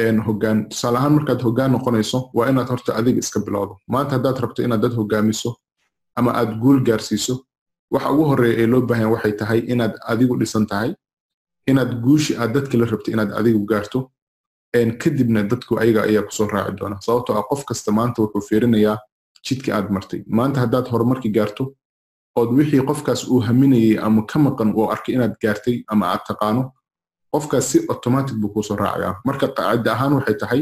hogaan 0.00 0.68
tusaale 0.68 0.98
ahaan 0.98 1.12
markaad 1.14 1.40
hogaan 1.42 1.72
noqonayso 1.72 2.30
waa 2.34 2.48
inaad 2.50 2.68
horta 2.68 2.94
adiga 2.94 3.18
iska 3.18 3.40
bilowdo. 3.40 3.76
Maanta 3.88 4.12
haddaad 4.16 4.38
rabto 4.40 4.62
inaad 4.62 4.80
dad 4.82 4.92
hogaamiso 4.92 5.56
ama 6.16 6.30
aad 6.32 6.58
guul 6.60 6.80
gaarsiiso 6.84 7.44
waxa 7.90 8.10
ugu 8.12 8.24
horreeya 8.24 8.58
ee 8.62 8.66
loo 8.66 8.80
baahan 8.80 9.10
waxay 9.10 9.32
tahay 9.32 9.58
inaad 9.72 9.94
adigu 10.06 10.36
dhisan 10.38 10.66
tahay 10.66 10.94
inaad 11.66 12.00
guushi 12.02 12.36
aad 12.36 12.52
dadka 12.54 12.78
la 12.78 12.84
rabto 12.86 13.10
inaad 13.10 13.32
adigu 13.32 13.64
gaarto 13.66 14.10
kadibna 14.98 15.42
dadku 15.42 15.78
ayaga 15.80 16.02
ayaa 16.02 16.22
ku 16.22 16.32
soo 16.32 16.46
raaci 16.46 16.76
doona. 16.76 16.96
Sababtoo 17.00 17.36
ah 17.38 17.42
qof 17.48 17.64
kasta 17.64 17.92
maanta 17.92 18.22
wuxuu 18.22 18.40
fiirinayaa 18.48 18.98
jidka 19.46 19.76
aad 19.76 19.88
martay. 19.90 20.20
Maanta 20.26 20.60
haddaad 20.60 20.86
horumarki 20.92 21.28
gaarto 21.30 21.72
ood 22.36 22.50
wixii 22.58 22.82
qofkaas 22.84 23.24
uu 23.28 23.40
haminayay 23.40 23.98
ama 23.98 24.22
ka 24.26 24.38
maqan 24.38 24.72
oo 24.76 24.90
arkay 24.94 25.14
inaad 25.14 25.34
gaartay 25.42 25.84
ama 25.88 26.06
aad 26.12 26.20
taqaano 26.28 26.72
qofkaas 27.32 27.64
si 27.70 27.78
automatic 27.92 28.34
buu 28.40 28.48
kuusoo 28.54 28.76
raacayaa 28.76 29.14
marka 29.28 29.46
qaacida 29.56 29.90
ahaan 29.92 30.12
waxay 30.18 30.36
tahay 30.42 30.60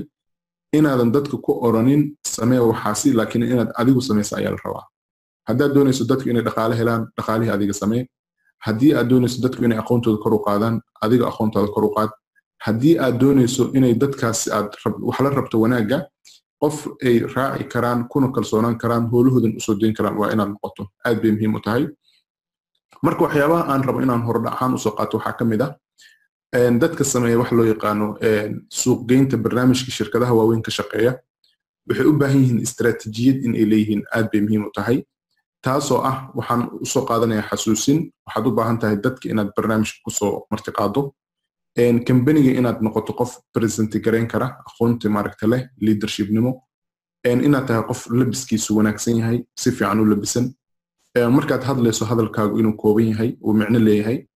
inaadan 0.79 1.11
dadka 1.17 1.37
ku 1.45 1.53
oranin 1.67 2.03
samee 2.37 2.59
waxaasi 2.71 3.13
laakiin 3.19 3.43
inaad 3.53 3.71
adigu 3.81 4.01
samaysa 4.09 4.37
ayaa 4.39 4.53
la 4.57 4.61
rabaa. 4.65 4.85
Haddaad 5.49 5.73
doonayso 5.77 6.05
dadku 6.11 6.29
inay 6.31 6.43
dhaqaale 6.49 6.75
helaan 6.81 7.03
dhaqaalihii 7.17 7.53
adiga 7.57 7.75
samee. 7.83 8.03
Haddii 8.67 8.93
aad 8.99 9.09
doonayso 9.11 9.39
dadku 9.45 9.61
inay 9.65 9.79
aqoontooda 9.83 10.19
kor 10.25 10.35
u 10.35 10.39
qaadaan 10.47 10.81
adiga 11.05 11.25
aqoontooda 11.31 11.69
kor 11.75 11.85
u 11.85 11.91
qaad. 11.97 12.11
Haddii 12.67 12.95
aad 13.05 13.17
doonayso 13.23 13.63
inay 13.79 13.95
dadkaas 14.03 14.41
aad 14.57 14.69
wax 15.09 15.19
rabto 15.39 15.57
wanaagga 15.65 15.99
qof 16.63 16.77
ay 17.07 17.17
raaci 17.35 17.65
karaan 17.73 18.09
kuna 18.13 18.29
kalsoonaan 18.35 18.77
karaan 18.83 19.05
howlahoodan 19.13 19.53
u 19.59 19.61
soo 19.67 19.75
dayn 19.81 19.95
karaan 19.99 20.17
waa 20.21 20.33
inaad 20.35 20.49
noqoto. 20.55 20.83
Aad 21.07 21.19
bay 21.23 21.31
muhiim 21.37 21.55
u 21.55 21.61
tahay. 21.67 21.85
Marka 23.05 23.21
waxyaabaha 23.27 23.63
aan 23.73 23.83
rabo 23.87 24.01
inaan 24.01 24.23
hordha 24.27 24.51
ahaan 24.57 24.75
u 24.75 24.79
soo 24.79 24.93
qaato 24.99 25.17
waxaa 25.19 25.37
ka 25.39 25.45
mid 25.45 25.61
ah 25.67 25.71
dadka 26.55 27.05
sameeya 27.05 27.39
wax 27.39 27.51
loo 27.53 27.65
yaqaano 27.67 28.07
suuqgeynta 28.71 29.37
barnaamijka 29.37 29.91
shirkadaha 29.91 30.33
waaweyn 30.35 30.63
ka 30.63 30.71
shaqeeya 30.71 31.19
waxay 31.89 32.07
u 32.07 32.13
baahan 32.13 32.39
yihiin 32.43 32.61
istaraatiijiyad 32.63 33.45
in 33.45 33.55
ay 33.55 33.65
leeyihiin. 33.71 34.03
Aad 34.15 34.31
bay 34.33 34.41
muhiim 34.41 34.65
u 34.67 34.71
tahay. 34.75 35.03
Taasoo 35.65 35.99
ah 36.11 36.31
waxaan 36.35 36.69
u 36.81 36.87
soo 36.87 37.05
qaadanayaa 37.05 37.49
xasuusin. 37.51 38.11
Waxaad 38.27 38.47
u 38.47 38.51
baahan 38.59 38.79
tahay 38.79 38.97
dadka 38.97 39.29
inaad 39.29 39.51
barnaamijka 39.57 39.99
ku 40.05 40.11
soo 40.11 40.47
martiqaado 40.51 41.13
kambaniga 42.07 42.51
inaad 42.61 42.79
noqoto 42.83 43.13
qof 43.13 43.33
presenti 43.53 43.99
garayn 44.01 44.29
kara 44.29 44.47
aqoonti 44.69 45.09
maaragta 45.09 45.47
leh 45.47 45.63
leadershipnimo. 45.81 46.63
Inaad 47.25 47.67
tahay 47.67 47.83
qof 47.89 48.07
labiskiisu 48.11 48.77
wanaagsan 48.77 49.17
yahay 49.19 49.45
si 49.59 49.71
fiican 49.71 50.01
u 50.01 50.05
labisan. 50.07 50.55
Markaad 51.37 51.63
hadlayso 51.69 52.05
hadalkaagu 52.05 52.59
inuu 52.59 52.77
kooban 52.77 53.09
yahay 53.11 53.37
uu 53.43 53.53
micno 53.53 53.79
leeyahay 53.79 54.27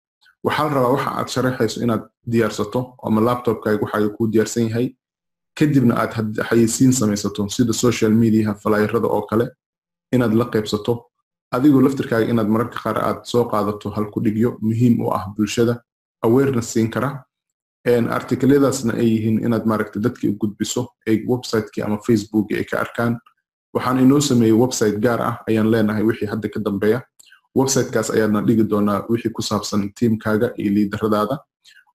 waxaa 0.45 0.69
rabaa 0.75 0.91
waxa 0.95 1.09
aad 1.19 1.27
sharaxayso 1.33 1.81
inaad 1.85 2.03
diyaarsato 2.31 2.79
ama 3.03 3.21
laptopkaaga 3.21 3.81
waxaaga 3.85 4.09
kuu 4.17 4.27
diyaarsan 4.33 4.63
yahay. 4.69 4.87
Kadibna 5.59 5.93
aad 6.01 6.11
xayeysiin 6.49 6.93
samaysato 6.93 7.47
sida 7.49 7.73
social 7.73 8.11
mediaha 8.11 8.53
falayrada 8.63 9.07
oo 9.07 9.21
kale 9.29 9.45
inaad 10.15 10.33
la 10.33 10.45
qaybsato. 10.53 10.93
Adigoo 11.55 11.81
laftirkaaga 11.81 12.25
inaad 12.31 12.47
mararka 12.53 12.77
qaar 12.83 12.97
aad 13.07 13.19
soo 13.31 13.43
qaadato 13.51 13.89
halku 13.95 14.19
dhigyo 14.25 14.57
muhiim 14.61 15.01
u 15.05 15.11
ah 15.17 15.23
bulshada. 15.35 15.81
Awareness 16.23 16.73
siin 16.73 16.89
kara. 16.91 17.23
Artikladaasna 18.17 18.93
ay 18.93 19.07
yihiin 19.13 19.37
inaad 19.45 19.65
maaragta 19.65 19.99
dadkii 19.99 20.29
u 20.29 20.37
gudbiso 20.41 20.81
ay 21.07 21.23
websiteki 21.27 21.81
ama 21.81 21.97
facebooki 22.07 22.55
ay 22.55 22.63
ka 22.63 22.79
arkaan. 22.79 23.19
Waxaan 23.73 23.99
inoo 23.99 24.19
sameeyey 24.21 24.55
website 24.63 24.97
gaar 24.99 25.21
ah 25.21 25.35
ayaan 25.47 25.71
leenahay 25.71 26.03
wixii 26.03 26.27
hadda 26.31 26.49
ka 26.49 26.59
dambeeya 26.59 27.01
websitekaas 27.57 28.09
ayaadna 28.15 28.41
dhigi 28.47 28.63
doonaa 28.71 29.05
wixii 29.09 29.31
ku 29.35 29.41
saabsan 29.41 29.81
tiimkaaga 29.97 30.47
iyo 30.57 30.71
liidaradaada. 30.75 31.35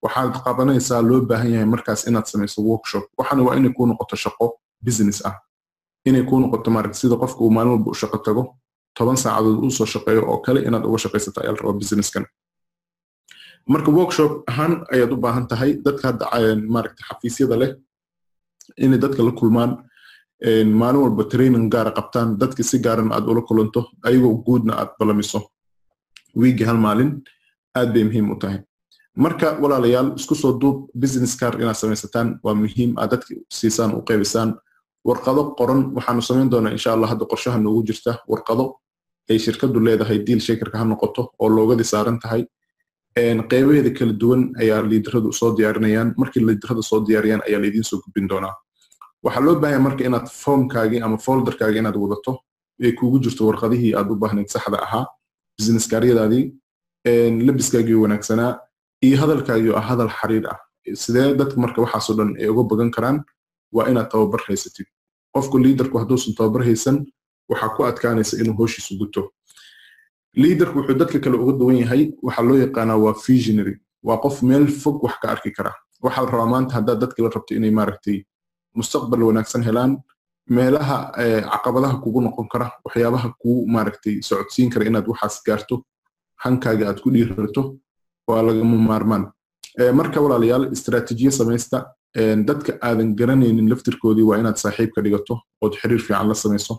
Waxaad 0.02 0.34
qabanaysaa 0.44 1.02
loo 1.08 1.20
baahan 1.30 1.50
yahay 1.54 1.68
markaas 1.74 2.06
inaad 2.08 2.26
samayso 2.32 2.62
workshop. 2.62 3.04
Waxaana 3.18 3.42
waa 3.46 3.56
inay 3.56 3.72
kuu 3.76 3.86
noqoto 3.86 4.16
shaqo 4.16 4.46
business 4.86 5.18
ah. 5.26 5.34
Inay 6.04 6.22
kuu 6.28 6.40
noqoto 6.40 6.70
maaragta 6.70 6.98
sida 6.98 7.16
qofka 7.16 7.40
uu 7.44 7.50
maalin 7.50 7.70
walba 7.72 7.90
u 7.90 7.94
shaqo 7.94 8.18
tago 8.26 8.42
toban 8.96 9.16
saacadood 9.16 9.58
uu 9.64 9.70
soo 9.70 9.86
shaqeeyo 9.86 10.22
oo 10.30 10.38
kale 10.44 10.60
inaad 10.68 10.84
uga 10.88 10.98
shaqaysato 11.04 11.40
ayaa 11.40 11.52
la 11.54 11.58
rabaa 11.62 11.78
businesskan 11.82 12.24
marka 13.72 13.90
workshop 13.98 14.32
ahaan 14.50 14.72
ayaad 14.94 15.12
u 15.12 15.16
baahan 15.24 15.46
tahay 15.50 15.70
dadka 15.84 16.04
hadda 16.08 16.26
maaragta 16.74 17.02
xafiisyada 17.08 17.56
leh 17.60 17.70
inay 18.84 18.98
dadka 19.04 19.22
la 19.26 19.32
kulmaan 19.40 19.70
maalin 20.42 21.00
walba 21.02 21.24
training 21.30 21.70
gaara 21.70 21.90
qabtaan 21.92 22.38
dadka 22.38 22.62
si 22.62 22.78
gaaran 22.78 23.12
aad 23.12 23.24
ula 23.28 23.42
kulanto 23.42 23.86
ayagoo 24.04 24.42
guudna 24.46 24.74
aad 24.74 24.90
balamiso. 24.98 25.50
Wiigi 26.36 26.64
hal 26.64 26.76
maalin 26.76 27.22
aad 27.76 27.92
bay 27.94 28.04
muhiim 28.04 28.30
u 28.32 28.36
tahay. 28.38 28.60
Marka 29.16 29.58
walaalayaal 29.62 30.14
isku 30.18 30.34
soo 30.34 30.58
duub 30.58 30.90
business 30.94 31.36
car 31.36 31.54
inaad 31.54 31.76
samaysataan 31.76 32.40
waa 32.42 32.54
muhiim 32.54 32.98
aad 32.98 33.10
dadka 33.10 33.34
siisaan 33.50 33.94
u 33.94 34.02
qaybisaan 34.02 34.54
warqado 35.06 35.54
qoran 35.58 35.94
waxaanu 35.96 36.22
samayn 36.22 36.50
doonaa 36.50 36.72
insha 36.72 36.92
allah 36.92 37.08
hadda 37.08 37.24
qorshaha 37.32 37.58
noogu 37.62 37.82
jirta. 37.88 38.12
Warqado 38.28 38.64
ay 39.30 39.38
shirkadu 39.38 39.80
leedahay 39.86 40.18
diil 40.26 40.40
shakerka 40.40 40.78
ha 40.78 40.84
noqoto 40.84 41.22
oo 41.38 41.48
loogadii 41.48 41.84
saaran 41.92 42.18
tahay. 42.18 42.42
Qeybaheeda 43.50 43.90
kala 43.98 44.12
duwan 44.12 44.42
ayaa 44.62 44.82
liidaradu 44.82 45.32
soo 45.32 45.54
diyaarinayaan 45.56 46.14
markii 46.18 46.42
liidarada 46.48 46.82
soo 46.82 47.00
diyaariyaan 47.06 47.42
ayaa 47.48 47.60
laydiin 47.62 47.84
soo 47.90 47.98
gudbin 48.04 48.28
doonaa 48.28 48.54
waxaa 49.24 49.44
loo 49.46 49.54
baahanya 49.62 49.82
marka 49.86 50.02
inaad 50.08 50.26
formkaagii 50.44 51.00
ama 51.06 51.16
folderkaagii 51.26 51.80
inaad 51.82 51.96
wadato 52.04 52.32
ay 52.84 52.92
kuugu 52.98 53.18
jirto 53.24 53.42
warqadihii 53.48 53.92
aad 53.98 54.08
u 54.12 54.16
baahnayd 54.22 54.48
saxda 54.54 54.78
ahaa 54.86 55.06
business 55.58 55.86
kaaryadaadii 55.92 56.44
labiskaagii 57.46 57.94
wanaagsanaa 58.04 58.52
iyo 59.06 59.16
hadalkaagii 59.22 59.72
ah 59.80 59.84
hadal 59.90 60.10
xariir 60.20 60.46
ah. 60.52 60.58
Sidee 61.02 61.34
dadka 61.40 61.56
marka 61.64 61.78
waxaasoo 61.84 62.14
dhan 62.18 62.30
ay 62.40 62.48
uga 62.52 62.62
bagan 62.70 62.90
karaan 62.96 63.18
waa 63.72 63.88
inaad 63.90 64.08
tababar 64.12 64.40
haysatid. 64.48 64.86
Qofku 65.34 65.58
liidarku 65.58 65.98
hadduusan 65.98 66.34
tababar 66.38 66.62
haysan 66.68 66.96
waxaa 67.50 67.68
ku 67.76 67.84
adkaanaysa 67.90 68.36
inuu 68.40 68.54
hooshiisu 68.58 68.98
guto. 69.00 69.22
Liidarku 70.36 70.78
wuxuu 70.78 70.98
dadka 71.02 71.18
kale 71.24 71.36
uga 71.36 71.52
duwan 71.58 71.76
yahay 71.82 72.02
waxaa 72.22 72.44
loo 72.48 72.58
yaqaanaa 72.64 72.96
waa 73.04 73.14
visionary. 73.26 73.74
Waa 74.02 74.18
qof 74.24 74.42
meel 74.42 74.66
fog 74.68 75.02
wax 75.04 75.14
ka 75.22 75.28
arki 75.34 75.50
kara. 75.56 75.72
Waxaa 76.02 76.24
la 76.24 76.30
rabaa 76.30 76.46
maanta 76.52 76.74
haddaad 76.74 76.98
dadka 77.00 77.22
la 77.22 77.28
rabto 77.36 77.54
inay 77.54 77.70
maaragtay 77.70 78.18
mustaqbal 78.78 79.22
wanaagsan 79.28 79.62
helaan 79.68 79.92
meelaha 80.56 80.96
caqabadaha 81.52 81.96
kugu 82.04 82.20
noqon 82.26 82.48
kara 82.52 82.66
waxyaabaha 82.84 83.28
kuu 83.42 83.66
maaragtay 83.74 84.14
socodsiin 84.28 84.70
kara 84.70 84.84
inaad 84.90 85.06
waxaas 85.12 85.36
gaarto 85.46 85.82
hankaaga 86.44 86.84
aad 86.88 86.98
ku 87.04 87.10
dhiirarto 87.14 87.62
waa 88.28 88.42
lagama 88.42 88.76
maarmaan. 88.90 89.24
Marka 89.98 90.20
walaalayaal 90.24 90.64
istaraatiijiye 90.76 91.30
samaysta 91.30 91.78
dadka 92.48 92.72
aadan 92.88 93.14
garanaynin 93.20 93.68
laftirkoodii 93.72 94.26
waa 94.30 94.38
inaad 94.42 94.56
saaxiib 94.64 94.90
ka 94.94 95.00
dhigato 95.04 95.34
ood 95.64 95.74
xiriir 95.80 96.00
fiican 96.06 96.28
la 96.28 96.34
samayso 96.34 96.74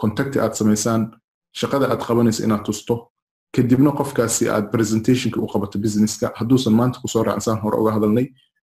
contacti 0.00 0.38
aad 0.40 0.54
samaysaan 0.60 1.02
shaqada 1.60 1.86
aad 1.92 2.02
qabanayso 2.08 2.40
inaad 2.46 2.64
tusto 2.68 2.94
kadibna 3.56 3.90
qofkaasi 3.98 4.48
aad 4.54 4.66
presentationka 4.74 5.38
u 5.44 5.46
qabato 5.52 5.78
businesska. 5.84 6.26
Hadduusan 6.40 6.74
maanta 6.80 6.98
ku 7.02 7.08
soo 7.08 7.22
raacsaan 7.28 7.58
hore 7.64 7.76
uga 7.82 7.92
hadalnay 7.96 8.26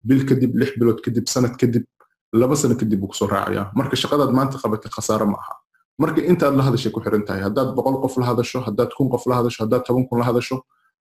bil 0.08 0.22
kadib 0.28 0.52
lix 0.60 0.70
bilood 0.78 1.00
kadib 1.04 1.26
sanad 1.34 1.54
kadib 1.60 1.84
laba 2.32 2.56
sano 2.56 2.74
kadib 2.74 3.00
buu 3.00 3.08
ku 3.08 3.14
soo 3.16 3.26
raacayaa 3.26 3.72
marka 3.74 3.96
shaqadaad 3.96 4.30
maanta 4.38 4.58
qabatay 4.62 4.90
khasaare 4.96 5.26
ma 5.26 5.38
aha. 5.42 5.54
Marka 5.98 6.20
intaad 6.30 6.54
la 6.58 6.62
hadashay 6.62 6.92
ku 6.92 7.00
xiran 7.00 7.24
tahay 7.26 7.42
haddaad 7.46 7.74
boqol 7.76 7.96
qof 8.02 8.14
la 8.20 8.26
hadasho 8.30 8.58
haddaad 8.66 8.90
kun 8.96 9.08
qof 9.10 9.24
la 9.26 9.34
hadasho 9.40 9.58
haddaad 9.64 9.82
toban 9.86 10.04
kun 10.08 10.18
la 10.20 10.24
hadasho 10.30 10.56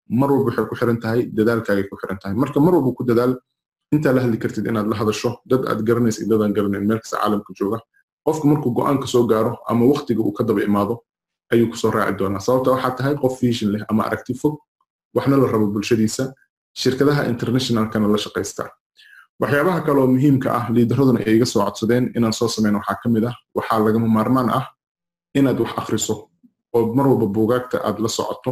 mar 0.08 0.30
walba 0.32 0.50
waxay 0.50 0.66
ku 0.70 0.74
xiran 0.80 0.98
tahay 1.02 1.20
dadaalkaagay 1.36 1.84
ku 1.90 1.96
xiran 2.00 2.18
tahay 2.22 2.34
marka 2.42 2.58
mar 2.60 2.72
walba 2.74 2.90
ku 2.96 3.02
dadaal 3.04 3.32
intaa 3.94 4.12
la 4.16 4.20
hadli 4.24 4.38
kartid 4.38 4.64
inaad 4.70 4.86
la 4.92 4.96
hadasho 5.00 5.30
dad 5.50 5.62
aad 5.70 5.80
garanaysa 5.88 6.18
iyo 6.22 6.28
dadaan 6.32 6.52
garanayn 6.56 6.84
meel 6.88 7.00
kasta 7.02 7.16
caalamka 7.20 7.52
jooga. 7.58 7.78
Qofku 8.26 8.44
markuu 8.50 8.70
go'aanka 8.78 9.06
soo 9.06 9.24
gaaro 9.30 9.52
ama 9.70 9.84
waqtiga 9.92 10.20
uu 10.24 10.32
ka 10.32 10.42
daba 10.48 10.60
imaado 10.68 10.94
ayuu 11.52 11.68
ku 11.70 11.76
soo 11.76 11.90
raaci 11.94 12.16
doonaa. 12.18 12.40
Sababta 12.46 12.70
waxaa 12.74 12.96
tahay 12.98 13.14
qof 13.22 13.34
vision 13.40 13.68
leh 13.74 13.82
ama 13.90 14.02
aragti 14.08 14.34
fog 14.34 14.54
waxna 15.14 15.36
la 15.36 15.46
rabo 15.52 15.66
bulshadiisa 15.74 16.32
shirkadaha 16.74 17.22
internationalkana 17.32 18.08
la 18.14 18.18
shaqaystaa 18.24 18.68
waxyaabaha 19.42 19.80
kaleoo 19.86 20.06
muhiimka 20.14 20.48
ah 20.58 20.64
liidaraduna 20.74 21.20
ay 21.26 21.34
iga 21.36 21.46
soo 21.52 21.62
codsadeen 21.66 22.04
inaan 22.16 22.32
soo 22.38 22.48
samayn 22.48 22.74
waxaa 22.80 22.96
ka 23.02 23.08
mid 23.14 23.24
ah 23.30 23.36
waxaa 23.56 23.78
lagama 23.86 24.08
maarmaan 24.16 24.48
ah 24.58 24.64
inaad 25.38 25.58
wax 25.62 25.72
akhriso 25.80 26.14
oo 26.74 26.94
mar 26.96 27.06
walba 27.10 27.26
buugaagta 27.36 27.76
aad 27.88 27.98
la 28.04 28.08
socoto 28.08 28.50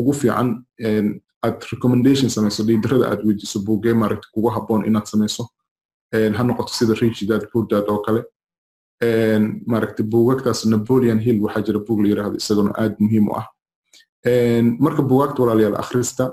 ugu 0.00 0.12
fiican 0.20 0.48
aad 1.46 1.58
recommendation 1.72 2.28
samayso 2.36 2.60
liidarada 2.68 3.04
aad 3.12 3.20
weydiiso 3.26 3.58
buugee 3.66 3.94
maaragta 4.02 4.28
kugu 4.34 4.48
habboon 4.56 4.82
inaad 4.88 5.06
samayso 5.12 5.42
ha 6.36 6.42
noqoto 6.48 6.72
sida 6.78 6.94
rich 7.02 7.20
dad 7.30 7.42
poor 7.52 7.64
dad 7.70 7.86
oo 7.92 8.00
kale. 8.06 8.22
Maaragta 9.70 10.02
buugagtaas 10.12 10.60
napoleon 10.72 11.18
hill 11.24 11.38
waxaa 11.44 11.62
jira 11.66 11.80
buug 11.86 12.00
la 12.02 12.08
yiraahdo 12.12 12.36
isaguna 12.42 12.70
aad 12.82 12.94
muhiim 13.04 13.28
u 13.30 13.32
ah. 13.40 13.46
Marka 14.84 15.02
buugaagta 15.10 15.38
walaalayaal 15.42 15.76
akhrista 15.82 16.24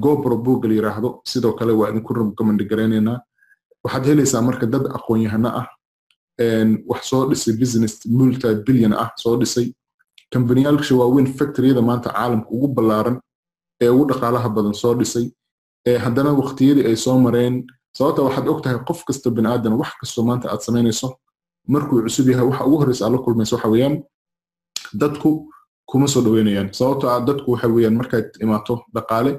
gobro 0.00 0.36
buugga 0.36 0.68
la 0.68 1.20
sidoo 1.24 1.52
kale 1.52 1.72
waa 1.72 1.88
idinku 1.90 2.14
recommend 2.14 2.60
garaynaynaa 2.70 3.18
waxaad 3.84 4.04
helaysaa 4.06 4.42
marka 4.42 4.66
dad 4.66 4.84
aqoon-yahano 4.96 5.48
ah 5.60 5.66
wax 6.90 7.02
soo 7.10 7.28
dhisay 7.30 7.54
business 7.56 8.06
multi 8.06 8.54
billion 8.66 8.92
ah 8.92 9.10
soo 9.16 9.36
dhisay. 9.36 9.72
Kambaniyaalka 10.32 10.94
waaweyn 11.00 11.26
factoryada 11.38 11.82
maanta 11.82 12.10
caalamka 12.10 12.48
ugu 12.50 12.68
ballaaran 12.68 13.20
ee 13.80 13.88
ugu 13.88 14.04
dhaqaalaha 14.10 14.48
badan 14.48 14.74
soo 14.74 14.94
dhisay. 14.94 15.26
Haddana 16.04 16.32
waqtiyadii 16.40 16.86
ay 16.86 16.96
soo 16.96 17.18
mareen. 17.18 17.64
Sababta 17.96 18.22
waxaad 18.22 18.48
og 18.48 18.62
tahay 18.62 18.78
qof 18.88 19.04
kasta 19.04 19.30
bini 19.30 19.48
aadan 19.48 19.72
wax 19.80 19.92
kastoo 20.00 20.24
maanta 20.24 20.48
aad 20.52 20.60
samaynayso 20.60 21.08
markuu 21.68 22.02
cusub 22.02 22.28
yahay 22.28 22.46
waxa 22.50 22.64
ugu 22.66 22.76
horreysa 22.80 23.04
aad 23.06 23.12
la 23.12 23.18
kulmayso 23.18 23.56
waxa 23.56 23.68
weeyaan 23.68 24.02
dadku 25.00 25.30
kuma 25.86 26.06
soo 26.08 26.22
dhaweynayaan 26.26 26.68
sababto 26.78 27.08
ah 27.10 27.20
dadku 27.28 27.52
waxa 27.52 27.68
weeyaan 27.68 27.96
markaad 28.00 28.26
imaato 28.44 28.74
dhaqaale 28.94 29.32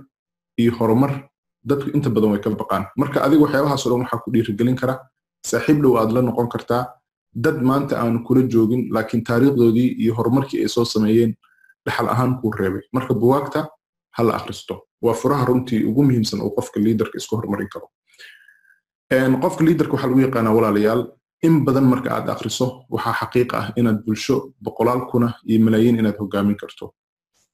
iyo 0.57 0.72
horumar 0.80 1.30
dadku 1.63 1.90
inta 1.96 2.10
badan 2.10 2.31
way 2.31 2.40
ka 2.42 2.50
baqaan. 2.50 2.84
Marka 2.98 3.24
adiga 3.25 3.42
waxyaabahaasoo 3.46 3.90
dhan 3.92 4.02
waxaa 4.04 4.19
ku 4.24 4.31
dhiirigelin 4.31 4.75
kara 4.75 4.96
saaxiib 5.46 5.81
dhow 5.84 5.98
aad 5.98 6.12
la 6.12 6.22
noqon 6.22 6.48
kartaa. 6.50 6.84
Dad 7.36 7.57
maanta 7.62 8.00
aan 8.02 8.24
kula 8.24 8.42
joogin 8.48 8.88
laakiin 8.94 9.24
taariikhdoodii 9.24 9.90
iyo 10.04 10.13
horumarkii 10.16 10.62
ay 10.63 10.68
soo 10.69 10.86
sameeyeen 10.86 11.36
dhaxal 11.86 12.07
ahaan 12.10 12.40
kuu 12.42 12.52
reebay. 12.52 12.81
Marka 12.94 13.13
buwaagta 13.13 13.68
ha 14.16 14.24
la 14.24 14.34
akhristo. 14.40 14.88
Waa 15.02 15.13
furaha 15.13 15.46
runtii 15.46 15.84
ugu 15.90 16.04
muhiimsan 16.04 16.40
oo 16.42 16.50
qofka 16.56 16.80
liidarka 16.80 17.18
isku 17.18 17.36
horumarin 17.36 17.68
karo. 17.74 17.88
Qofka 19.44 19.63
liidarka 19.63 19.94
waxaa 19.94 20.07
lagu 20.10 20.22
yaqaanaa 20.22 20.54
walaalayaal. 20.57 21.02
In 21.44 21.66
badan 21.66 21.86
marka 21.92 22.10
aad 22.16 22.30
akhriso 22.30 22.86
waxaa 22.90 23.13
xaqiiqa 23.19 23.56
ah 23.57 23.68
inaad 23.75 24.00
bulsho 24.06 24.54
boqolaal 24.63 25.02
kuna 25.12 25.34
iyo 25.46 25.60
malaayiin 25.66 26.00
inaad 26.00 26.18
hogaamin 26.18 26.56
karto 26.56 26.94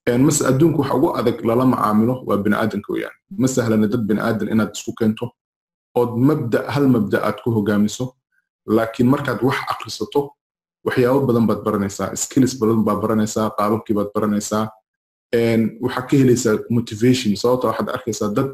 mase 0.06 0.42
adduunku 0.46 0.80
waxa 0.82 0.94
ugu 0.96 1.08
adag 1.16 1.38
lala 1.44 1.64
macaamilo 1.66 2.22
waa 2.26 2.36
biniaadanka 2.36 2.92
weyaan 2.92 3.14
ma 3.38 3.46
sahlana 3.48 3.86
dad 3.86 4.02
biniaadan 4.08 4.48
inaad 4.48 4.72
isku 4.74 4.92
keento 4.98 5.30
ood 5.94 6.12
mabda 6.28 6.58
hal 6.74 6.88
mabda 6.88 7.18
aad 7.22 7.38
ku 7.44 7.50
hogaamiso 7.56 8.14
laakiin 8.66 9.08
markaad 9.08 9.38
wax 9.42 9.58
akhrisato 9.72 10.20
waxyaabo 10.86 11.20
badan 11.26 11.46
baad 11.46 11.60
baranaysaa 11.66 12.16
skills 12.16 12.58
badan 12.60 12.82
baad 12.86 12.98
baranaysaa 13.04 13.50
qaababkii 13.58 13.94
baad 13.98 14.10
baranaysaa 14.14 14.64
waxaad 15.84 16.06
ka 16.10 16.16
helaysaa 16.16 16.54
motivation. 16.70 17.36
Sababta 17.36 17.66
waxaad 17.70 17.88
arkaysaa 17.96 18.28
dad 18.36 18.48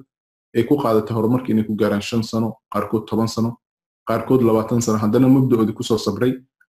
ay 0.56 0.62
ku 0.68 0.76
qaadatay 0.76 1.14
horumarka 1.16 1.48
inay 1.52 1.64
ku 1.64 1.74
gaaraan 1.80 2.02
shan 2.02 2.22
sano 2.22 2.48
qaarkood 2.72 3.04
toban 3.08 3.28
sano 3.28 3.50
qaarkood 4.08 4.42
labaatan 4.48 4.80
sano. 4.84 4.98
Haddana 4.98 5.28
mabdaoodii 5.28 5.74
ku 5.78 5.82
soo 5.82 5.98
sabray 5.98 6.32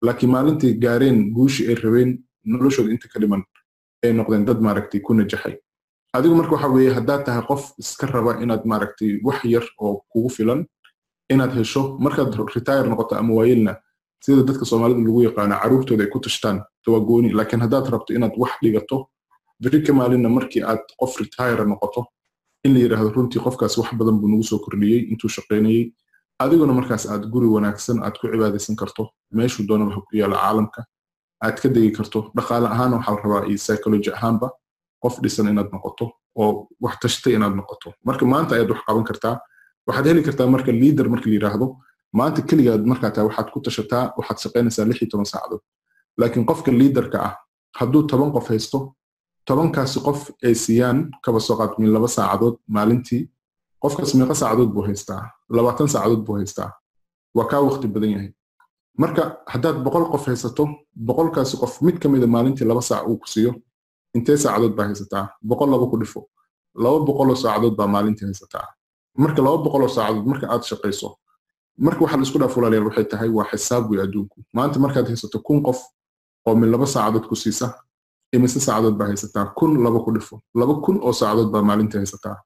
laakiin 0.06 0.30
maalintii 0.34 0.72
gaareen 0.84 1.18
guushii 1.34 1.66
ay 1.70 1.74
rabeen 1.74 2.10
noloshooda 2.44 2.90
inta 2.94 3.08
ka 3.12 3.18
dhiman 3.20 3.42
ay 4.04 4.12
noqdeen 4.12 4.44
dad 4.48 4.60
maaragtay 4.66 5.00
ku 5.00 5.14
najaxay 5.14 5.54
adigu 6.16 6.34
marka 6.34 6.52
waxa 6.56 6.68
weeye 6.68 6.92
haddaad 6.98 7.24
tahay 7.26 7.42
qof 7.50 7.62
iska 7.82 8.06
raba 8.06 8.32
inaad 8.42 8.62
maaragtay 8.64 9.20
wax 9.26 9.44
yar 9.44 9.64
oo 9.84 10.02
kugu 10.12 10.28
filan 10.36 10.60
inaad 11.32 11.52
hesho 11.58 11.82
markaad 12.04 12.30
retire 12.54 12.88
noqoto 12.88 13.14
ama 13.20 13.32
waayelna 13.38 13.72
sida 14.24 14.42
dadka 14.48 14.64
soomaalida 14.64 15.00
lagu 15.06 15.20
yaqaano 15.28 15.54
caruurtooda 15.62 16.02
ay 16.04 16.10
ku 16.10 16.18
tashtaan 16.20 16.58
waa 16.92 17.00
gooni. 17.08 17.28
Laakiin 17.38 17.60
haddaad 17.64 17.86
rabto 17.92 18.10
inaad 18.18 18.34
wax 18.42 18.52
dhigato 18.62 18.96
beri 19.62 19.82
ka 19.86 19.92
maalinna 19.92 20.28
markii 20.28 20.62
aad 20.70 20.82
qof 21.00 21.12
retire 21.20 21.64
noqoto 21.64 22.06
in 22.64 22.74
la 22.74 22.80
yidhaahdo 22.84 23.10
runtii 23.16 23.40
qofkaas 23.44 23.74
wax 23.78 23.90
badan 24.00 24.16
buu 24.20 24.28
nagu 24.32 24.42
soo 24.50 24.58
kordhiyey 24.64 25.00
intuu 25.12 25.28
shaqaynayey 25.36 25.92
adiguna 26.42 26.72
markaas 26.72 27.04
aad 27.12 27.24
guri 27.32 27.46
wanaagsan 27.46 28.02
aad 28.04 28.14
ku 28.20 28.26
cibaadaysan 28.32 28.76
karto 28.80 29.02
meeshuu 29.36 29.64
doonaba 29.68 29.92
ha 29.94 30.00
ku 30.00 30.12
yaalla 30.20 30.36
caalamka 30.44 30.80
aad 31.44 31.56
ka 31.62 31.68
degi 31.68 31.90
karto. 31.98 32.30
Dhaqaale 32.36 32.66
ahaan 32.74 32.92
waxaa 32.96 33.14
la 33.16 33.20
rabaa 33.24 33.42
iyo 33.50 33.58
psychology 33.64 34.10
ahaanba 34.16 34.48
qof 35.02 35.14
dhisan 35.22 35.48
inaad 35.52 35.68
noqoto 35.74 36.04
oo 36.40 36.68
wax 36.84 36.94
tashtay 37.02 37.34
inaad 37.38 37.54
noqoto. 37.60 37.88
Marka 38.04 38.24
maanta 38.32 38.54
ayaad 38.56 38.70
wax 38.72 38.80
qaban 38.86 39.04
kartaa 39.10 39.36
waxaad 39.86 40.06
heli 40.10 40.22
kartaa 40.28 40.46
marka 40.54 40.70
liader 40.72 41.06
marka 41.12 41.26
la 41.30 41.34
yidhaahdo 41.36 41.66
maanta 42.18 42.40
keligaad 42.48 42.82
markaa 42.90 43.24
waxaad 43.28 43.48
ku 43.54 43.58
tashataa 43.66 44.04
waxaad 44.18 44.38
shaqaynaysaa 44.44 44.84
lix 44.88 44.98
iyo 45.02 45.08
toban 45.12 45.28
saacadood. 45.32 45.62
Laakiin 46.20 46.44
qofka 46.50 46.70
liaderka 46.80 47.18
ah 47.28 47.34
hadduu 47.78 48.02
toban 48.10 48.30
qof 48.36 48.46
haysto 48.52 48.78
tobankaasi 49.48 49.98
qof 50.06 50.20
ay 50.46 50.54
siiyaan 50.64 50.98
kaba 51.24 51.40
soo 51.46 51.56
qaad 51.60 51.72
min 51.80 51.90
laba 51.96 52.08
saacadood 52.16 52.56
maalintii. 52.76 53.22
Qofkaas 53.82 54.12
meeqa 54.18 54.34
saacadood 54.42 54.70
buu 54.74 54.84
haystaa 54.88 55.22
labaatan 55.56 55.88
saacadood 55.94 56.22
buu 56.26 56.36
haystaa. 56.40 56.70
Waa 57.36 57.46
kaa 57.50 57.60
waqti 57.68 57.86
badan 57.94 58.10
yahay 58.14 58.30
marka 58.98 59.22
haddaad 59.46 59.82
boqol 59.84 60.04
qof 60.12 60.26
haysato 60.26 60.68
boqolkaasi 60.94 61.56
qof 61.56 61.82
mid 61.82 61.98
ka 61.98 62.08
mida 62.08 62.26
maalintii 62.26 62.64
laba 62.66 62.82
saac 62.82 63.06
uu 63.08 63.18
ku 63.18 63.26
siiyo 63.28 63.54
intee 64.14 64.36
saacadood 64.36 64.74
baa 64.76 64.86
haysataa? 64.86 65.28
Boqol 65.42 65.70
laba 65.70 65.86
ku 65.90 65.96
dhifo. 65.98 66.28
Laba 66.74 66.98
boqoloo 67.06 67.36
saacadood 67.36 67.76
baa 67.76 67.86
maalintii 67.86 68.26
haysataa. 68.26 68.66
Marka 69.18 69.42
laba 69.42 69.58
boqoloo 69.64 69.88
saacadood 69.88 70.26
marka 70.26 70.46
aad 70.52 70.62
shaqayso 70.70 71.16
marka 71.78 72.00
waxa 72.04 72.16
la 72.16 72.22
isku 72.22 72.38
dhaaf 72.38 72.56
waxay 72.56 73.04
tahay 73.04 73.28
waa 73.28 73.44
xisaab 73.50 73.90
wey 73.90 74.00
adduunku. 74.02 74.42
Maanta 74.54 74.78
markaad 74.78 75.06
haysato 75.06 75.38
kun 75.46 75.62
qof 75.62 75.78
oo 76.46 76.54
min 76.54 76.70
laba 76.70 76.86
saacadood 76.86 77.26
ku 77.28 77.34
siisa 77.36 77.74
imise 78.32 78.60
saacadood 78.60 78.96
baa 78.98 79.06
haysataa? 79.06 79.46
Kun 79.58 79.82
laba 79.84 80.00
ku 80.04 80.10
dhifo. 80.12 80.42
Laba 80.54 80.74
kun 80.84 80.98
oo 81.02 81.12
saacadood 81.12 81.50
baa 81.52 81.62
maalintii 81.62 81.98
haysataa. 81.98 82.36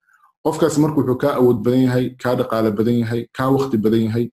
Qofkaas 0.44 0.78
marka 0.78 0.96
wuxuu 1.00 1.16
kaa 1.16 1.34
awood 1.40 1.58
badan 1.64 1.82
yahay 1.86 2.06
kaa 2.22 2.34
dhaqaale 2.36 2.70
badan 2.78 2.98
yahay 3.02 3.26
kaa 3.36 3.48
waqti 3.50 3.76
badan 3.84 4.02
yahay 4.06 4.24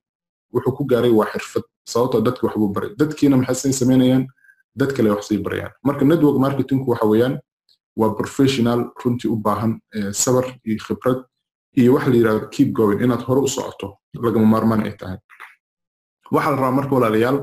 wuxuu 0.54 0.74
ku 0.78 0.84
gaaray 0.86 1.12
waa 1.20 1.28
xirfad 1.34 1.64
sababtoo 1.92 2.22
dadki 2.22 2.46
waxbuu 2.46 2.70
baray. 2.76 2.92
Dadkiina 3.00 3.38
maxay 3.38 3.74
samaynayaan 3.74 4.28
dad 4.80 4.92
kale 4.96 5.10
wax 5.12 5.28
sii 5.28 5.38
barayaan. 5.46 5.72
Marka 5.84 6.06
network 6.06 6.38
marketingku 6.40 6.92
waxa 6.92 7.06
weeyaan 7.12 7.40
waa 8.00 8.14
professional 8.20 8.80
runtii 9.04 9.30
u 9.32 9.36
baahan 9.36 9.80
sabar 10.12 10.46
iyo 10.66 10.78
khibrad 10.88 11.20
iyo 11.78 11.94
waxa 11.96 12.10
la 12.10 12.16
yidhahdo 12.16 12.48
keep 12.54 12.70
going 12.74 13.00
inaad 13.04 13.22
hore 13.28 13.42
u 13.42 13.48
socoto 13.48 13.98
lagama 14.24 14.46
maarmaan 14.46 14.82
ay 14.88 14.94
tahay. 15.00 15.18
Waxaa 16.32 16.52
la 16.52 16.56
rabaa 16.58 16.72
marka 16.72 16.96
walaalayaal 16.96 17.40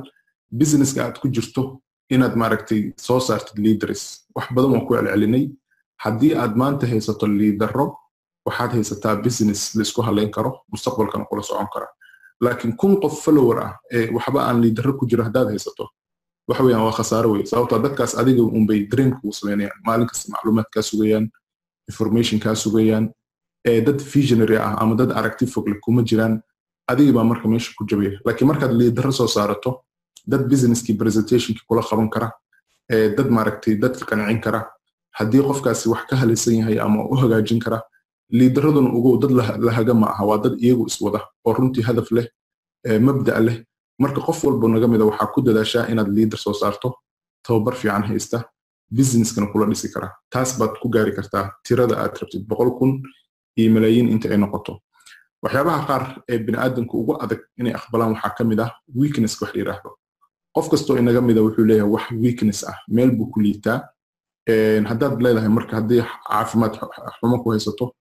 businesska 0.61 1.05
aad 1.05 1.19
ku 1.21 1.29
jirto 1.29 1.81
inaad 2.11 2.35
maaragtay 2.37 2.93
soo 2.97 3.21
saartid 3.21 3.59
leaders. 3.65 4.25
Wax 4.35 4.47
badan 4.55 4.71
waan 4.73 4.87
ku 4.87 4.95
celcelinay. 4.95 5.45
Haddii 6.05 6.35
aad 6.35 6.57
maanta 6.57 6.87
haysato 6.87 7.27
liidaro 7.27 7.87
waxaad 8.47 8.71
haysataa 8.73 9.17
business 9.25 9.75
la 9.77 9.83
isku 9.83 10.01
halayn 10.03 10.31
karo 10.31 10.51
mustaqbalkana 10.73 11.25
kula 11.29 11.43
socon 11.43 11.69
kara 11.75 11.87
laakiin 12.45 12.77
kun 12.81 13.01
qof 13.03 13.15
follower 13.25 13.59
ah 13.67 13.73
ee 13.97 14.11
waxba 14.17 14.41
aan 14.49 14.61
liidaro 14.63 14.93
ku 14.99 15.07
jiro 15.11 15.23
haddaad 15.29 15.49
haysato 15.53 15.85
waxa 16.49 16.63
weeyaan 16.65 16.85
waa 16.87 16.93
khasaaro 16.99 17.29
wey 17.33 17.45
sababtoo 17.47 17.79
dadkaas 17.87 18.13
adiga 18.21 18.43
unbay 18.59 18.81
dream 18.93 19.11
kugu 19.17 19.33
samaynayaan 19.33 19.79
maalin 19.87 20.07
kasta 20.11 20.33
macluumaad 20.33 20.67
sugayaan 20.91 21.27
information 21.91 22.39
sugayaan 22.65 23.05
ee 23.69 23.81
dad 23.87 23.99
visionary 24.15 24.57
ah 24.57 24.75
ama 24.83 24.95
dad 25.01 25.11
aragti 25.19 25.47
fogle 25.47 25.75
kuma 25.85 26.03
jiraan 26.03 26.35
adiga 26.93 27.13
baa 27.13 27.25
marka 27.31 27.49
meesha 27.49 27.73
ku 27.79 27.85
jabaya 27.91 28.13
laakiin 28.25 28.49
markaad 28.51 28.73
liidaro 28.81 29.13
soo 29.13 29.27
saarato 29.37 29.71
dad 30.27 30.43
businesskii 30.51 30.95
presentationkii 31.03 31.65
kula 31.69 31.83
qaban 31.91 32.09
kara 32.15 32.29
ee 32.95 33.09
dad 33.17 33.29
maaragtay 33.37 33.75
dadka 33.83 34.05
qancin 34.11 34.41
kara 34.41 34.61
haddii 35.19 35.43
qofkaasi 35.49 35.89
wax 35.93 36.03
ka 36.11 36.17
halaysan 36.17 36.55
yahay 36.61 36.79
ama 36.87 37.05
u 37.13 37.15
hagaajin 37.23 37.61
kara 37.65 37.79
liidaraduna 38.31 38.89
ugow 38.99 39.19
dad 39.23 39.31
la 39.67 39.73
haga 39.73 39.95
ma 39.95 40.07
aha 40.13 40.25
waa 40.27 40.39
dad 40.45 40.55
iyagu 40.61 40.87
iswada 40.87 41.21
oo 41.47 41.53
runtii 41.53 41.83
hadaf 41.89 42.11
leh 42.17 42.27
mabda' 43.01 43.41
leh. 43.47 43.57
Marka 43.99 44.21
qof 44.21 44.45
walba 44.45 44.69
naga 44.69 44.87
mida 44.89 45.05
waxaa 45.05 45.33
ku 45.35 45.41
dadaashaa 45.43 45.89
inaad 45.93 46.09
liidar 46.17 46.39
soo 46.39 46.53
saarto 46.55 46.95
tababar 47.43 47.75
fiican 47.75 48.03
haysta 48.09 48.45
businesskana 48.91 49.47
kula 49.53 49.67
dhisi 49.67 49.89
kara. 49.93 50.09
Taas 50.31 50.59
baad 50.59 50.79
ku 50.83 50.89
gaari 50.89 51.13
kartaa 51.13 51.45
tirada 51.65 51.95
aad 52.03 52.15
rabtid 52.21 52.43
boqol 52.49 52.71
kun 52.79 53.03
iyo 53.59 53.71
malaayiin 53.75 54.09
inta 54.15 54.29
ay 54.31 54.39
noqoto. 54.39 54.79
Waxyaabaha 55.43 55.87
qaar 55.89 56.03
ee 56.29 56.39
biniaadanku 56.39 56.95
ugu 57.01 57.13
adag 57.25 57.41
inay 57.59 57.75
aqbalaan 57.75 58.13
waxaa 58.15 58.35
ka 58.39 58.45
mid 58.45 58.61
ah 58.61 58.71
weakness 58.95 59.35
wax 59.43 59.55
la 59.55 59.75
qof 60.55 60.67
kastoo 60.71 60.97
inaga 60.99 61.21
mida 61.21 61.41
wuxuu 61.43 61.65
leeyahay 61.71 61.91
wax 61.95 62.05
weakness 62.25 62.65
ah 62.71 62.77
meel 62.89 63.11
buu 63.17 63.27
ku 63.33 63.41
liitaa 63.41 63.79
haddaad 64.91 65.21
leedahay 65.25 65.49
marka 65.49 65.77
haddii 65.79 66.03
caafimaad 66.29 66.73
xumo 67.19 67.37
ku 67.43 67.51
haysato 67.51 67.95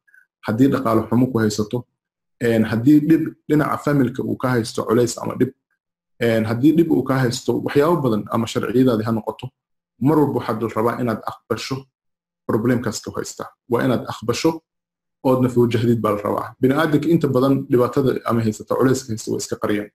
haddii 0.45 0.67
dhaqaale 0.73 1.01
xumo 1.09 1.25
ku 1.31 1.37
haysato 1.43 1.77
haddii 2.71 2.99
dhib 3.09 3.23
dhinaca 3.49 3.77
familka 3.85 4.21
uu 4.23 4.37
ka 4.41 4.47
haysto 4.53 4.81
culays 4.87 5.13
ama 5.21 5.33
dhib 5.39 5.51
haddii 6.49 6.71
dhib 6.77 6.89
uu 6.91 7.03
ka 7.03 7.15
haysto 7.23 7.51
waxyaabo 7.65 7.97
badan 8.05 8.23
ama 8.33 8.45
sharciyadaadi 8.47 9.03
ha 9.07 9.11
noqoto 9.17 9.45
mar 10.07 10.17
walba 10.19 10.39
waxaad 10.39 10.61
rabaa 10.77 10.95
inaad 11.01 11.21
aqbasho 11.31 11.75
problemkaas 12.47 12.97
ka 13.03 13.11
haysta. 13.15 13.43
Waa 13.71 13.83
inaad 13.85 14.03
aqbasho 14.13 14.51
oodna 15.27 15.49
fawjahdid 15.49 15.99
baa 16.03 16.11
la 16.15 16.21
rabaa. 16.27 16.47
Biniaadanka 16.61 17.07
inta 17.13 17.27
badan 17.27 17.53
dhibaatada 17.71 18.11
ama 18.29 18.39
haysata 18.45 18.73
culayska 18.79 19.07
haysta 19.11 19.29
waa 19.31 19.37
iska 19.43 19.55
qariyaan. 19.63 19.89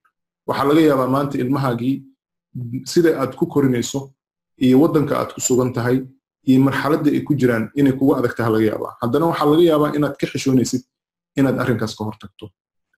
Waxaa 0.47 0.65
laga 0.69 0.81
yaabaa 0.89 1.07
maanta 1.15 1.35
ilmahaagii 1.43 1.95
sida 2.91 3.09
aad 3.21 3.33
ku 3.39 3.45
korinayso 3.53 3.99
iyo 4.65 4.75
waddanka 4.83 5.13
aad 5.21 5.31
ku 5.35 5.41
sugan 5.47 5.73
tahay 5.73 5.97
iyo 6.47 6.59
marxaladda 6.67 7.09
ay 7.15 7.21
ku 7.27 7.33
jiraan 7.41 7.65
inay 7.79 7.93
kugu 7.99 8.13
adag 8.19 8.33
taha 8.37 8.49
laga 8.55 8.65
yaabaa. 8.71 8.93
Haddana 9.01 9.25
waxaa 9.31 9.47
laga 9.51 9.63
yaabaa 9.71 9.91
inaad 9.97 10.15
ka 10.21 10.25
xishoonaysid 10.31 10.81
inaad 11.39 11.57
arrinkaas 11.61 11.93
ka 11.97 12.03
hortagto. 12.07 12.45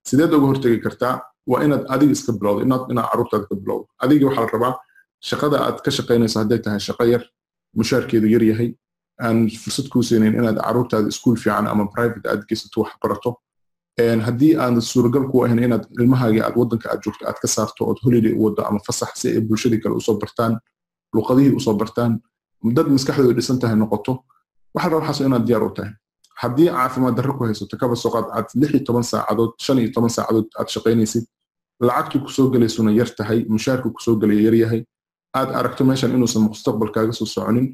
Sideed 0.08 0.32
uga 0.36 0.46
hortagi 0.50 0.78
kartaa 0.86 1.14
waa 1.50 1.60
inaad 1.66 1.84
adiga 1.94 2.12
iska 2.16 2.32
bilowdo 2.38 2.60
inaad 2.66 2.82
carruurtaada 3.10 3.46
ka 3.50 3.54
bilowdo 3.62 3.86
adiga 4.04 4.24
waxaa 4.28 4.44
la 4.46 4.50
rabaa 4.56 4.74
shaqada 5.28 5.56
aad 5.66 5.78
ka 5.84 5.90
shaqaynayso 5.96 6.36
hadday 6.42 6.58
tahay 6.64 6.80
shaqo 6.88 7.04
yar 7.12 7.22
mushaarkeedu 7.78 8.26
yar 8.34 8.42
yahay 8.50 8.68
aan 9.26 9.38
fursad 9.62 9.86
kuu 9.92 10.02
siinayn 10.08 10.34
inaad 10.40 10.58
carruurtaada 10.66 11.08
iskuul 11.12 11.36
fiican 11.42 11.66
ama 11.72 11.84
private 11.94 12.26
aad 12.32 12.42
geysato 12.48 12.76
wax 12.82 12.92
barato. 13.02 13.30
Haddii 14.26 14.52
aan 14.62 14.74
suuragal 14.92 15.24
ku 15.30 15.44
ahayn 15.44 15.58
inaad 15.66 15.84
ilmahaagii 16.00 16.42
aad 16.46 16.56
waddanka 16.60 16.86
aad 16.92 17.00
joogto 17.04 17.22
aad 17.30 17.38
ka 17.42 17.48
saarto 17.48 17.80
ood 17.90 17.98
holiday 18.04 18.32
u 18.38 18.42
waddo 18.46 18.62
ama 18.68 18.80
fasax 18.86 19.10
si 19.20 19.26
ay 19.32 19.40
bulshadii 19.48 19.80
kale 19.82 19.94
u 19.96 20.00
soo 20.06 20.16
bartaan 20.22 20.52
luqadihii 21.16 21.54
u 21.58 21.60
soo 21.66 21.74
bartaan 21.80 22.12
dad 22.76 22.86
maskaxdooda 22.88 23.34
dhisan 23.38 23.58
tahay 23.60 23.76
noqoto 23.76 24.12
waxa 24.74 24.88
raba 24.88 25.00
waxaas 25.00 25.20
inaad 25.26 25.44
diyaar 25.46 25.62
u 25.68 25.70
tahay. 25.76 25.92
Haddii 26.42 26.68
caafimaad 26.68 27.14
darro 27.16 27.32
ku 27.38 27.44
haysato 27.44 27.76
kaba 27.80 27.96
soo 27.96 28.10
qaad 28.14 28.26
aad 28.36 28.46
lix 28.60 28.70
iyo 28.74 28.84
toban 28.84 29.02
saacadood 29.10 29.52
shan 29.64 29.78
iyo 29.78 29.90
toban 29.94 30.10
saacadood 30.16 30.48
aad 30.60 30.68
shaqaynaysid 30.74 31.24
lacagtii 31.80 32.20
ku 32.24 32.28
soo 32.36 32.50
gelaysuna 32.52 32.90
yar 32.92 33.08
tahay 33.18 33.44
mushaarkii 33.48 33.92
ku 33.96 34.00
soo 34.06 34.16
gelaya 34.20 34.50
yar 34.60 34.84
aad 35.38 35.48
aragto 35.58 35.84
meeshan 35.84 36.10
inuusan 36.16 36.42
mustaqbalkaaga 36.48 37.12
soo 37.12 37.26
soconin 37.34 37.66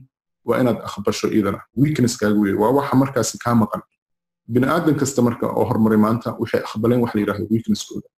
waa 0.47 0.59
inaad 0.62 0.79
aqbasho 0.89 1.27
iidana 1.37 1.61
weaknesskaaga 1.83 2.39
weeye 2.43 2.57
waa 2.62 2.71
waxa 2.79 2.95
markaasi 3.03 3.39
kaa 3.45 3.55
maqan. 3.55 3.83
Bini 4.53 4.67
aadan 4.67 4.95
kasta 5.01 5.23
marka 5.23 5.47
oo 5.59 5.65
horumaray 5.69 5.99
maanta 6.07 6.29
waxay 6.43 6.61
aqbaleen 6.69 7.01
wax 7.03 7.15
la 7.15 7.21
yidhahdo 7.21 7.45
weaknesskooda 7.51 8.09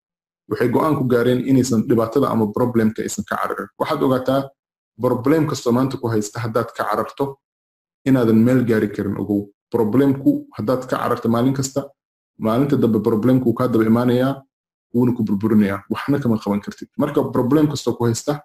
waxay 0.49 0.69
go'aan 0.75 0.95
ku 0.99 1.03
gaareen 1.13 1.41
inaysan 1.49 1.81
dhibaatada 1.89 2.27
ama 2.33 2.45
problemka 2.57 3.01
aysan 3.05 3.23
ka 3.29 3.35
cararin 3.41 3.69
waxaad 3.81 4.01
ogaataa 4.07 4.41
problem 5.01 5.47
kastoo 5.47 5.71
maanta 5.71 5.97
ku 5.97 6.07
haysta 6.07 6.39
haddaad 6.39 6.69
ka 6.77 6.83
cararto 6.83 7.37
inaadan 8.05 8.39
meel 8.47 8.63
gaari 8.69 8.89
karin 8.95 9.17
ogow 9.17 9.41
problemku 9.71 10.47
haddaad 10.57 10.81
ka 10.89 10.97
cararto 10.97 11.27
maalin 11.29 11.53
kasta 11.53 11.89
maalinta 12.39 12.75
dambe 12.77 12.99
problemku 12.99 13.53
kaa 13.53 13.67
daba 13.67 13.85
imaanayaa 13.85 14.41
wuuna 14.95 15.11
ku 15.11 15.23
burburinayaa. 15.23 15.83
Waxna 15.91 16.19
kama 16.19 16.37
qaban 16.39 16.61
kartid. 16.61 16.87
Marka 16.97 17.23
problem 17.31 17.67
kastoo 17.67 17.93
ku 17.97 18.03
haysta 18.07 18.39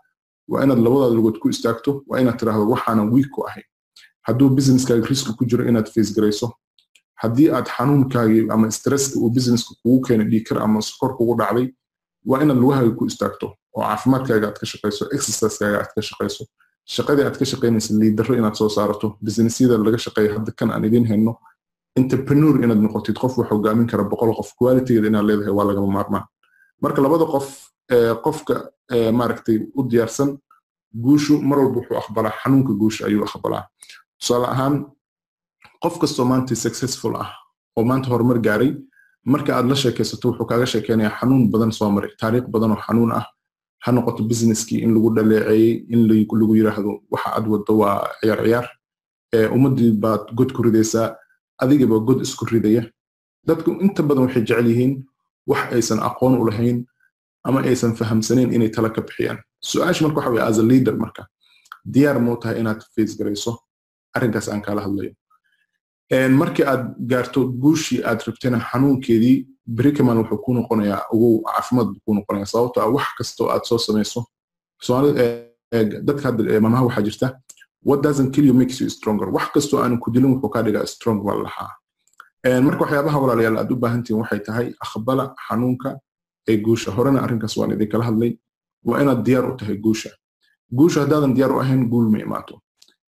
waa 0.48 0.62
inaad 0.64 0.78
labadaada 0.78 1.14
lugood 1.14 1.38
ku 1.38 1.48
istaagto 1.48 2.02
waa 2.06 2.18
inaad 2.20 2.38
tiraahdo 2.38 2.66
waxaanan 2.74 3.12
wiig 3.12 3.30
ku 3.30 3.46
hadduu 4.26 4.48
businesskaaga 4.50 5.06
riski 5.06 5.32
ku 5.38 5.44
jiro 5.44 5.64
inaad 5.70 5.86
face 5.94 6.10
garayso 6.14 6.50
haddii 7.22 7.48
aad 7.56 7.66
xanuunkaagii 7.76 8.50
ama 8.50 8.70
stresska 8.70 9.18
uu 9.18 9.30
businesska 9.30 9.74
kugu 9.82 10.00
keenay 10.06 10.26
dhiikar 10.32 10.58
ama 10.62 10.80
sokor 10.82 11.16
kugu 11.16 11.34
dhacday 11.40 11.66
waa 12.26 12.42
inaad 12.42 12.58
lugahaaga 12.62 12.90
ku 12.98 13.06
istaagto 13.06 13.54
oo 13.76 13.82
caafimaadkaaga 13.88 14.46
aad 14.50 14.58
ka 14.62 14.66
shaqayso 14.72 15.02
exercisekaaga 15.16 15.76
aad 15.82 15.90
ka 15.96 16.02
shaqayso 16.08 16.42
shaqadii 16.96 17.24
aad 17.28 17.36
ka 17.40 17.44
shaqaynaysa 17.52 17.90
liidaro 18.02 18.32
inaad 18.40 18.54
soo 18.60 18.68
saarato 18.76 19.06
businessyada 19.26 19.74
laga 19.86 19.98
shaqeeya 20.06 20.30
hadda 20.36 20.50
kan 20.58 20.68
aan 20.74 20.84
idiin 20.88 21.06
hayno 21.10 21.32
entrepreneur 22.00 22.54
inaad 22.64 22.80
noqotid 22.86 23.16
qof 23.22 23.32
wax 23.38 23.48
hogaamin 23.52 23.86
kara 23.90 24.04
boqol 24.12 24.32
qof 24.38 24.50
qualitygeeda 24.58 25.06
inaad 25.12 25.26
leedahay 25.30 25.54
waa 25.58 25.66
lagama 25.70 25.88
maarmaan 25.96 26.24
marka 26.82 26.98
labada 27.04 27.24
qof 27.34 27.46
qofka 28.24 28.54
maaragtay 29.18 29.56
u 29.78 29.80
diyaarsan 29.90 30.30
guushu 31.04 31.34
mar 31.48 31.58
walba 31.62 31.76
wuxuu 31.80 31.96
aqbalaa 32.02 32.34
xanuunka 32.42 32.72
guusha 32.80 33.02
ayuu 33.08 33.24
aqbalaa 33.28 33.64
tusaale 34.20 34.46
ahaan 34.54 34.74
qof 35.82 35.94
kastoo 36.02 36.24
maanta 36.30 36.54
successful 36.64 37.14
ah 37.24 37.30
oo 37.76 37.84
maanta 37.90 38.06
horumar 38.12 38.38
gaaray 38.46 38.70
marka 39.32 39.50
aad 39.56 39.66
la 39.72 39.76
sheekaysato 39.82 40.24
wuxuu 40.28 40.46
kaaga 40.50 40.66
sheekeynayaa 40.72 41.14
xanuun 41.20 41.42
badan 41.52 41.72
soo 41.78 41.90
maray 41.96 42.10
taariikh 42.20 42.46
badan 42.54 42.70
oo 42.74 42.80
xanuun 42.86 43.10
ah 43.18 43.24
ha 43.84 43.92
noqoto 43.92 44.22
businesskii 44.30 44.82
in 44.84 44.90
lagu 44.94 45.08
dhaleeceeyey 45.16 45.84
in 45.94 46.00
lagu 46.40 46.54
yiraahdo 46.58 46.92
waxa 47.12 47.28
aad 47.36 47.46
waddo 47.52 47.72
waa 47.82 47.96
ciyaar 48.20 48.40
ciyaar 48.44 48.66
ummaddii 49.56 49.92
baad 50.04 50.22
god 50.38 50.50
ku 50.52 50.62
ridaysaa 50.62 51.16
adigaba 51.62 51.98
god 52.08 52.20
isku 52.26 52.44
ridaya. 52.46 52.82
Dadku 53.46 53.70
inta 53.84 54.02
badan 54.02 54.24
waxay 54.26 54.42
jecel 54.48 54.66
yihiin 54.70 54.92
wax 55.50 55.72
aysan 55.76 55.98
aqoon 56.08 56.34
u 56.40 56.44
lahayn 56.48 56.78
ama 57.46 57.60
aysan 57.70 57.92
fahamsanayn 57.98 58.52
inay 58.56 58.68
tala 58.74 58.90
ka 58.90 59.00
bixiyaan. 59.00 59.38
Su'aasha 59.70 60.02
marka 60.04 60.18
waxa 60.20 60.30
weye 60.34 60.44
as 60.50 60.58
a 60.58 60.62
leader 60.62 60.94
marka 61.02 61.22
diyaar 61.94 62.18
moo 62.20 62.36
tahay 62.36 62.60
inaad 62.60 62.80
face 62.94 63.14
garayso? 63.18 63.52
Arrinkaas 64.16 64.48
aan 64.48 64.62
kaala 64.66 64.80
hadlayo. 64.86 65.12
Markii 66.40 66.64
aad 66.72 66.84
gaarto 67.10 67.40
guushii 67.62 68.02
aad 68.04 68.20
rabtena 68.26 68.58
xanuunkeedii 68.70 69.36
brikaman 69.76 70.18
wuxuu 70.20 70.38
ku 70.44 70.50
noqonayaa 70.54 71.02
ugu 71.14 71.28
caafimaad 71.46 71.86
buu 71.92 72.00
ku 72.06 72.14
noqonaya 72.14 72.46
sababto 72.52 72.78
ah 72.82 72.88
wax 72.96 73.06
kastoo 73.18 73.48
aad 73.54 73.64
soo 73.64 73.78
samayso. 73.78 74.20
Dadka 76.06 76.22
hadda 76.28 76.60
mamaha 76.60 76.84
waxaa 76.88 77.02
jirta 77.02 77.26
what 77.82 78.02
doesn't 78.02 78.30
kill 78.34 78.44
you 78.46 78.54
makes 78.54 78.80
you 78.80 78.88
stronger. 78.90 79.28
Wax 79.30 79.46
kastoo 79.54 79.78
aanan 79.82 79.98
ku 80.00 80.10
dilin 80.10 80.34
wuxuu 80.34 80.50
kaa 80.50 80.62
dhigaa 80.62 80.86
strong 80.86 81.22
baa 81.24 81.34
lahaa. 81.44 81.70
Marka 82.66 82.80
waxyaabaha 82.84 83.18
walaalayaal 83.22 83.58
aad 83.58 83.70
u 83.72 83.76
baahantihin 83.76 84.18
waxay 84.20 84.40
tahay 84.46 84.66
aqbala 84.84 85.34
xanuunka 85.48 85.98
ee 86.48 86.56
guusha. 86.56 86.90
Horena 86.90 87.20
arrinkaas 87.22 87.56
waan 87.56 87.72
idinkala 87.72 88.04
hadlay. 88.04 88.32
Waa 88.84 89.00
inaad 89.02 89.22
diyaar 89.26 89.46
u 89.52 89.56
tahay 89.56 89.76
guusha. 89.76 90.10
Guusha 90.78 91.00
haddaadan 91.04 91.34
diyaar 91.34 91.52
u 91.52 91.60
ahayn 91.60 91.88
guul 91.92 92.08
ma 92.10 92.18
imaato. 92.18 92.60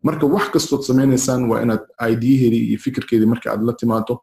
Marka 0.02 0.26
wax 0.26 0.48
kastood 0.54 0.82
samaynaysaan 0.82 1.48
waa 1.50 1.60
inaad 1.62 1.82
aidiyaheedii 1.98 2.64
iyo 2.70 2.78
fikirkeedii 2.78 3.26
marka 3.26 3.50
aad 3.52 3.62
la 3.62 3.72
timaado 3.72 4.14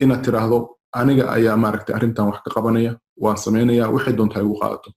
inaad 0.00 0.22
tiraahdo 0.24 0.73
aniga 1.00 1.24
ayaa 1.36 1.56
maaragtay 1.56 1.94
arrintan 1.96 2.26
wax 2.30 2.38
ka 2.44 2.50
qabanaya 2.56 2.92
waan 3.22 3.36
samaynaya 3.44 3.84
waxay 3.94 4.12
doontaa 4.18 4.42
igu 4.46 4.56
qaadato. 4.62 4.90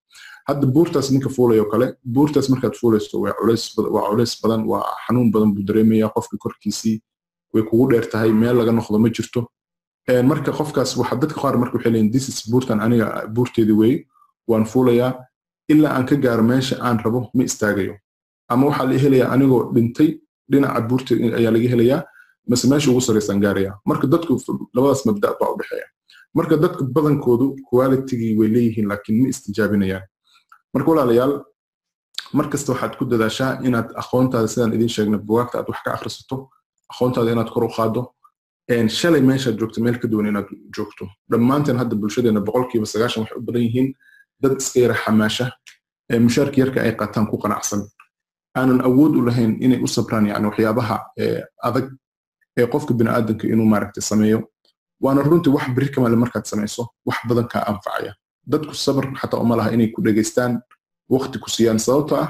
Hadda 0.48 0.66
buurtaas 0.76 1.08
ninka 1.12 1.30
fuulayo 1.36 1.66
kale 1.72 1.88
buurtaas 2.16 2.48
markaad 2.50 2.76
fuulayso 2.80 3.16
waa 3.24 3.34
culays 4.10 4.34
badan 4.44 4.62
waa 4.72 4.84
xanuun 5.06 5.32
badan 5.34 5.50
buu 5.56 5.64
dareemaya 5.68 6.08
qofka 6.16 6.38
korkiisii. 6.44 7.02
Way 7.54 7.64
kugu 7.70 7.86
dheer 7.92 8.06
tahay 8.12 8.32
meel 8.42 8.56
laga 8.60 8.72
noqdo 8.72 8.98
ma 9.00 9.10
jirto. 9.10 9.42
Marka 10.30 10.52
qofkaas 10.60 10.92
waxa 11.00 11.16
dadka 11.22 11.40
qaar 11.42 11.56
marka 11.62 11.76
waxay 11.78 11.92
leeyihiin 11.92 12.12
this 12.14 12.26
is 12.30 12.38
buurtan 12.52 12.80
aniga 12.86 13.28
buurteedii 13.36 13.78
weeye 13.82 14.06
waan 14.48 14.66
fuulayaa. 14.66 15.12
Ilaa 15.72 15.92
aan 15.98 16.06
ka 16.10 16.16
gaaro 16.16 16.44
meesha 16.44 16.76
aan 16.82 16.98
rabo 17.04 17.20
ma 17.36 17.44
istaagayo. 17.44 17.96
Ama 18.50 18.64
waxaa 18.70 18.86
la 18.90 18.96
helayaa 19.04 19.30
anigoo 19.34 19.62
dhintay 19.76 20.10
dhinaca 20.52 20.82
buurta 20.90 21.12
ayaa 21.40 21.52
laga 21.56 21.70
helayaa 21.74 22.02
mase 22.50 22.66
meesha 22.72 22.90
ugu 22.92 23.02
sarraysaan 23.02 23.40
gaaraya. 23.42 23.72
Marka 23.90 24.08
dadku 24.14 24.34
labadaas 24.76 25.02
mabda 25.06 25.30
baa 25.40 25.50
u 25.54 25.58
dhexeeya. 25.60 25.88
Marka 26.38 26.56
dadka 26.64 26.84
badankoodu 26.96 27.46
qualitygii 27.70 28.34
way 28.40 28.48
leeyihiin 28.56 28.88
laakiin 28.92 29.22
ma 29.22 29.28
istijaabinayaan. 29.34 30.04
Marka 30.74 30.88
walaalayaal 30.92 31.34
markasta 32.34 32.72
waxaad 32.74 32.94
ku 33.00 33.06
dadaashaa 33.12 33.52
inaad 33.68 33.88
aqoontaada 34.02 34.48
sidaan 34.54 34.74
idiin 34.76 34.90
sheegnay 34.96 35.20
bugaagta 35.28 35.56
aad 35.60 35.68
wax 35.72 35.80
ka 35.86 35.90
akhrisato 35.98 36.36
aqoontaada 36.94 37.32
inaad 37.36 37.50
kor 37.54 37.64
u 37.64 37.70
qaado 37.78 38.02
shalay 39.00 39.22
meeshaad 39.30 39.56
joogto 39.60 39.80
meel 39.86 39.98
ka 40.02 40.08
duwan 40.12 40.28
inaad 40.32 40.48
joogto. 40.76 41.04
Dhammaanteen 41.32 41.78
hadda 41.82 41.96
bulshadeena 42.02 42.42
boqolkiiba 42.48 42.86
sagaashan 42.94 43.22
waxay 43.24 43.38
u 43.40 43.46
badan 43.48 43.62
yihiin 43.68 43.88
dad 44.42 44.54
iska 44.62 44.80
yara 44.84 44.96
xamaasha 45.04 45.46
mushaarka 46.26 46.58
yarka 46.62 46.80
ay 46.86 46.92
qaataan 47.00 47.26
ku 47.32 47.38
qanacsan. 47.44 47.82
Aanan 48.60 48.80
awood 48.88 49.14
u 49.20 49.22
lahayn 49.28 49.52
inay 49.66 49.80
u 49.86 49.88
sabraan 49.88 50.26
yani 50.32 50.46
waxyaabaha 50.50 50.98
adag 51.68 51.86
ee 52.58 52.68
qofka 52.74 52.94
biniaadanka 52.94 53.48
inuu 53.48 53.66
maaragtay 53.74 54.02
sameeyo 54.12 54.40
waana 55.04 55.22
runtii 55.22 55.54
wax 55.56 55.66
beri 55.76 55.90
kamale 55.94 56.16
markaad 56.16 56.46
samayso 56.46 56.84
wax 57.06 57.18
badan 57.30 57.48
kaa 57.48 57.64
anfacaya. 57.72 58.14
Dadku 58.52 58.74
sabr 58.76 59.06
xataa 59.20 59.40
uma 59.40 59.56
laha 59.56 59.72
inay 59.76 59.88
ku 59.94 60.02
dhegaystaan 60.02 60.62
waqti 61.10 61.40
ku 61.40 61.50
siiyaan 61.50 61.80
sababto 61.80 62.16
ah 62.16 62.30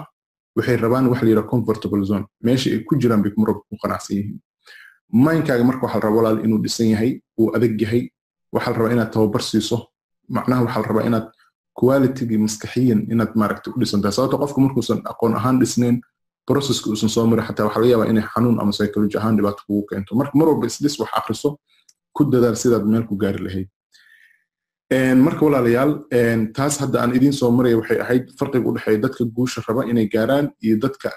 waxay 0.57 0.77
rabaan 0.77 1.07
wax 1.11 1.21
la 1.23 1.29
yidhaha 1.29 1.47
comfortable 1.49 2.03
zone. 2.05 2.25
Meesha 2.43 2.69
ay 2.73 2.79
ku 2.87 2.95
jiraan 3.01 3.21
bay 3.23 3.31
marwalba 3.37 3.61
ku 3.69 3.75
qanacsan 3.83 4.15
yihiin. 4.17 4.39
Mindkaaga 5.13 5.63
marka 5.63 5.83
waxaa 5.87 6.03
la 6.03 6.09
walaal 6.17 6.39
inuu 6.45 6.59
dhisan 6.63 6.87
yahay 6.93 7.11
uu 7.39 7.47
adag 7.55 7.81
yahay 7.81 8.03
waxaa 8.51 8.77
la 8.77 8.91
inaad 8.93 9.11
tababar 9.13 9.41
siiso 9.41 9.77
macnaha 10.29 10.61
waxaa 10.65 10.93
la 10.97 11.03
inaad 11.09 11.27
qualitygii 11.79 12.37
maskaxiyan 12.45 12.99
inaad 13.13 13.31
maaragtay 13.35 13.71
u 13.75 13.79
dhisantahay. 13.79 14.11
Sababto 14.17 14.37
qofka 14.41 14.59
markuusan 14.61 14.99
aqoon 15.11 15.33
ahaan 15.39 15.59
dhisnayn 15.61 16.01
processka 16.49 16.89
uusan 16.91 17.09
soo 17.15 17.25
marin 17.31 17.45
xataa 17.47 17.65
waxaa 17.67 17.81
laga 17.81 17.91
yaabaa 17.93 18.09
inay 18.13 18.25
xanuun 18.33 18.57
ama 18.61 18.71
psychology 18.75 19.17
ahaan 19.19 19.35
dhibaato 19.37 19.61
kugu 19.67 19.83
keento. 19.89 20.11
Marka 20.19 20.33
mar 20.39 20.47
walba 20.49 20.65
isdhis 20.71 20.95
wax 21.01 21.09
akriso 21.19 21.49
ku 22.15 22.21
dadaal 22.33 22.55
sidaad 22.61 22.85
meel 22.91 23.03
ku 23.09 23.15
gaari 23.23 23.39
lahayd. 23.47 23.67
Marka 25.25 25.41
walaalayaal 25.45 25.91
taas 26.57 26.75
hadda 26.81 26.97
aan 27.03 27.11
idiin 27.17 27.33
soo 27.39 27.51
maraya 27.57 27.77
waxay 27.81 27.99
ahayd 28.05 28.25
farqiga 28.39 28.65
u 28.69 28.73
dhexeeya 28.75 28.99
dadka 29.05 29.23
guusha 29.35 29.59
raba 29.67 29.81
inay 29.91 30.07
gaaraan 30.13 30.45
iyo 30.65 30.75
dadka 30.83 31.09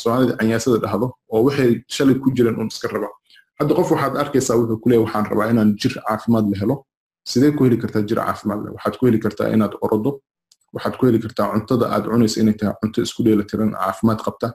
soomaalida 0.00 0.36
canyaasada 0.40 0.78
dhahdo 0.84 1.06
oo 1.32 1.40
waxay 1.46 1.70
shalay 1.96 2.14
ku 2.22 2.28
jireen 2.36 2.56
un 2.60 2.68
iska 2.72 2.88
raba. 2.94 3.08
Hadda 3.60 3.72
qof 3.78 3.88
waxaad 3.94 4.14
arkaysaa 4.22 4.56
wuxuu 4.60 4.78
kuleeya 4.82 5.00
waxaan 5.04 5.24
rabaa 5.32 5.48
inaan 5.52 5.70
jir 5.80 5.92
caafimaad 6.06 6.46
la 6.52 6.56
helo. 6.60 6.76
Sidee 7.30 7.52
ku 7.56 7.64
heli 7.64 7.76
kartaa 7.82 8.02
jir 8.08 8.18
caafimaad 8.20 8.60
leh? 8.64 8.70
Waxaad 8.76 8.94
ku 8.98 9.06
heli 9.08 9.18
kartaa 9.24 9.48
inaad 9.56 9.74
orodo 9.84 10.10
waxaad 10.74 10.94
ku 10.98 11.06
heli 11.06 11.18
kartaa 11.24 11.46
cuntada 11.52 11.84
aad 11.94 12.04
cunaysa 12.12 12.40
inay 12.42 12.54
tahay 12.60 12.74
cunto 12.82 12.98
isku 13.06 13.20
dheelatiran 13.26 13.70
caafimaad 13.78 14.20
qabta. 14.26 14.48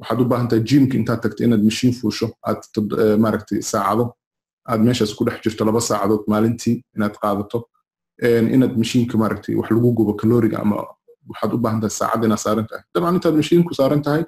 Waxaad 0.00 0.20
u 0.20 0.24
baahan 0.30 0.48
tahay 0.50 0.62
jimka 0.70 0.94
intaad 1.00 1.20
tagto 1.24 1.40
inaad 1.46 1.62
mashiin 1.68 1.92
fuusho 1.98 2.26
aad 2.48 2.60
maaragtay 3.24 3.60
saacado. 3.72 4.04
Aad 4.70 4.80
meeshaas 4.86 5.12
ku 5.18 5.24
dhex 5.26 5.38
jirto 5.44 5.62
laba 5.68 5.80
saacadood 5.88 6.24
maalintii 6.32 6.76
inaad 6.96 7.14
qaadato. 7.22 7.58
Inaad 8.54 8.74
mashiinka 8.82 9.14
maaragtay 9.22 9.54
wax 9.60 9.68
lagu 9.76 9.90
gubo 9.98 10.12
kaloriga 10.20 10.58
ama 10.64 10.76
waxaad 11.30 11.50
u 11.54 11.58
baahan 11.64 11.80
tahay 11.82 11.94
saacad 12.00 12.24
inaad 12.28 12.42
saaran 12.46 12.66
tahay. 12.70 12.82
Dabcan 12.94 13.14
intaad 13.18 13.34
mashiinku 13.40 13.72
saaran 13.80 14.02
tahay 14.06 14.22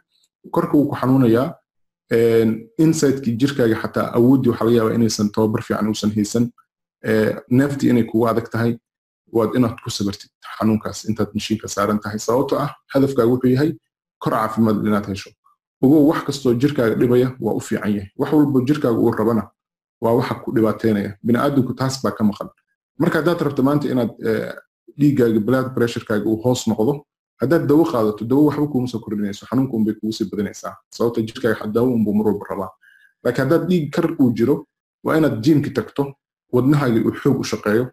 korka 0.55 0.75
wuu 0.77 0.89
ku 0.91 0.97
xanuunayaa 1.01 1.47
insidekii 2.85 3.35
jirkaaga 3.41 3.77
xataa 3.83 4.07
awooddii 4.19 4.51
waxaa 4.51 4.67
laga 4.67 4.77
yaabaa 4.79 4.95
inaysan 4.99 5.29
tababar 5.35 5.63
fiican 5.67 5.89
uusan 5.91 6.11
haysan. 6.17 6.45
Neeftii 7.59 7.91
inay 7.93 8.05
kugu 8.11 8.27
adag 8.33 8.49
tahay 8.55 8.73
waad 9.37 9.51
inaad 9.59 9.77
ku 9.85 9.91
sabartid 9.91 10.31
xanuunkaas 10.59 10.99
intaad 11.11 11.31
mashiinka 11.37 11.67
saaran 11.75 11.99
tahay 12.05 12.19
sababto 12.27 12.55
ah 12.65 12.71
hadafkaaga 12.95 13.31
wuxuu 13.33 13.51
yahay 13.55 13.71
kor 14.23 14.33
caafimaad 14.33 14.87
inaad 14.89 15.07
hesho. 15.13 15.31
Ogow 15.83 16.03
wax 16.11 16.21
kastoo 16.27 16.55
jirkaaga 16.63 16.95
dhibaya 17.01 17.29
waa 17.45 17.55
u 17.59 17.61
fiican 17.61 17.91
yahay. 17.97 18.09
Wax 18.21 18.31
walbo 18.33 18.59
jirkaaga 18.69 18.99
uu 19.05 19.11
rabana 19.21 19.43
waa 20.03 20.15
waxa 20.19 20.35
ku 20.43 20.49
dhibaateynaya 20.57 21.11
biniaadamku 21.27 21.73
taas 21.81 21.95
baa 22.03 22.15
ka 22.19 22.25
maqan. 22.25 22.49
Marka 22.99 23.17
haddaad 23.21 23.41
rabto 23.47 23.63
maanta 23.63 23.87
inaad 23.93 24.11
dhiiggaaga 24.99 25.41
blood 25.47 25.67
pressurekaaga 25.77 26.25
uu 26.31 26.39
hoos 26.45 26.63
noqdo 26.71 26.93
haddaad 27.43 27.67
dawo 27.71 27.85
qaadato 27.93 28.25
dawo 28.31 28.43
waxba 28.49 28.67
kuuma 28.73 28.99
kordhinayso 29.05 29.47
xanuunka 29.51 29.75
unbay 29.77 29.95
kugu 29.99 30.13
sii 30.13 30.27
badanaysaa. 30.31 30.75
Sababta 30.97 31.21
jirkaaga 31.29 31.67
dawo 31.77 31.89
unbuu 31.97 32.15
mar 32.19 32.27
walba 32.29 32.47
rabaa. 32.51 32.71
Laakiin 33.25 33.45
haddaad 33.45 33.65
dhiig 33.69 33.91
kar 33.95 34.07
uu 34.21 34.31
jiro 34.39 34.67
waa 35.05 35.17
inaad 35.19 35.37
jiimki 35.45 35.71
tagto 35.71 36.15
wadnahaagii 36.53 37.03
uu 37.07 37.13
xoog 37.23 37.39
u 37.41 37.45
shaqeeyo 37.45 37.85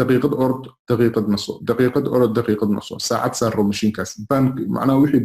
daqiiqad 0.00 0.32
orod 0.44 0.64
daqiiqad 0.90 1.26
naso 1.34 1.52
daqiiqad 1.68 2.04
orod 2.16 2.32
daqiiqad 2.38 2.70
naso 2.78 2.94
saacad 3.08 3.34
saaro 3.40 3.62
mashiinkaas 3.70 4.10
macnaha 4.76 4.98
wixii 5.04 5.24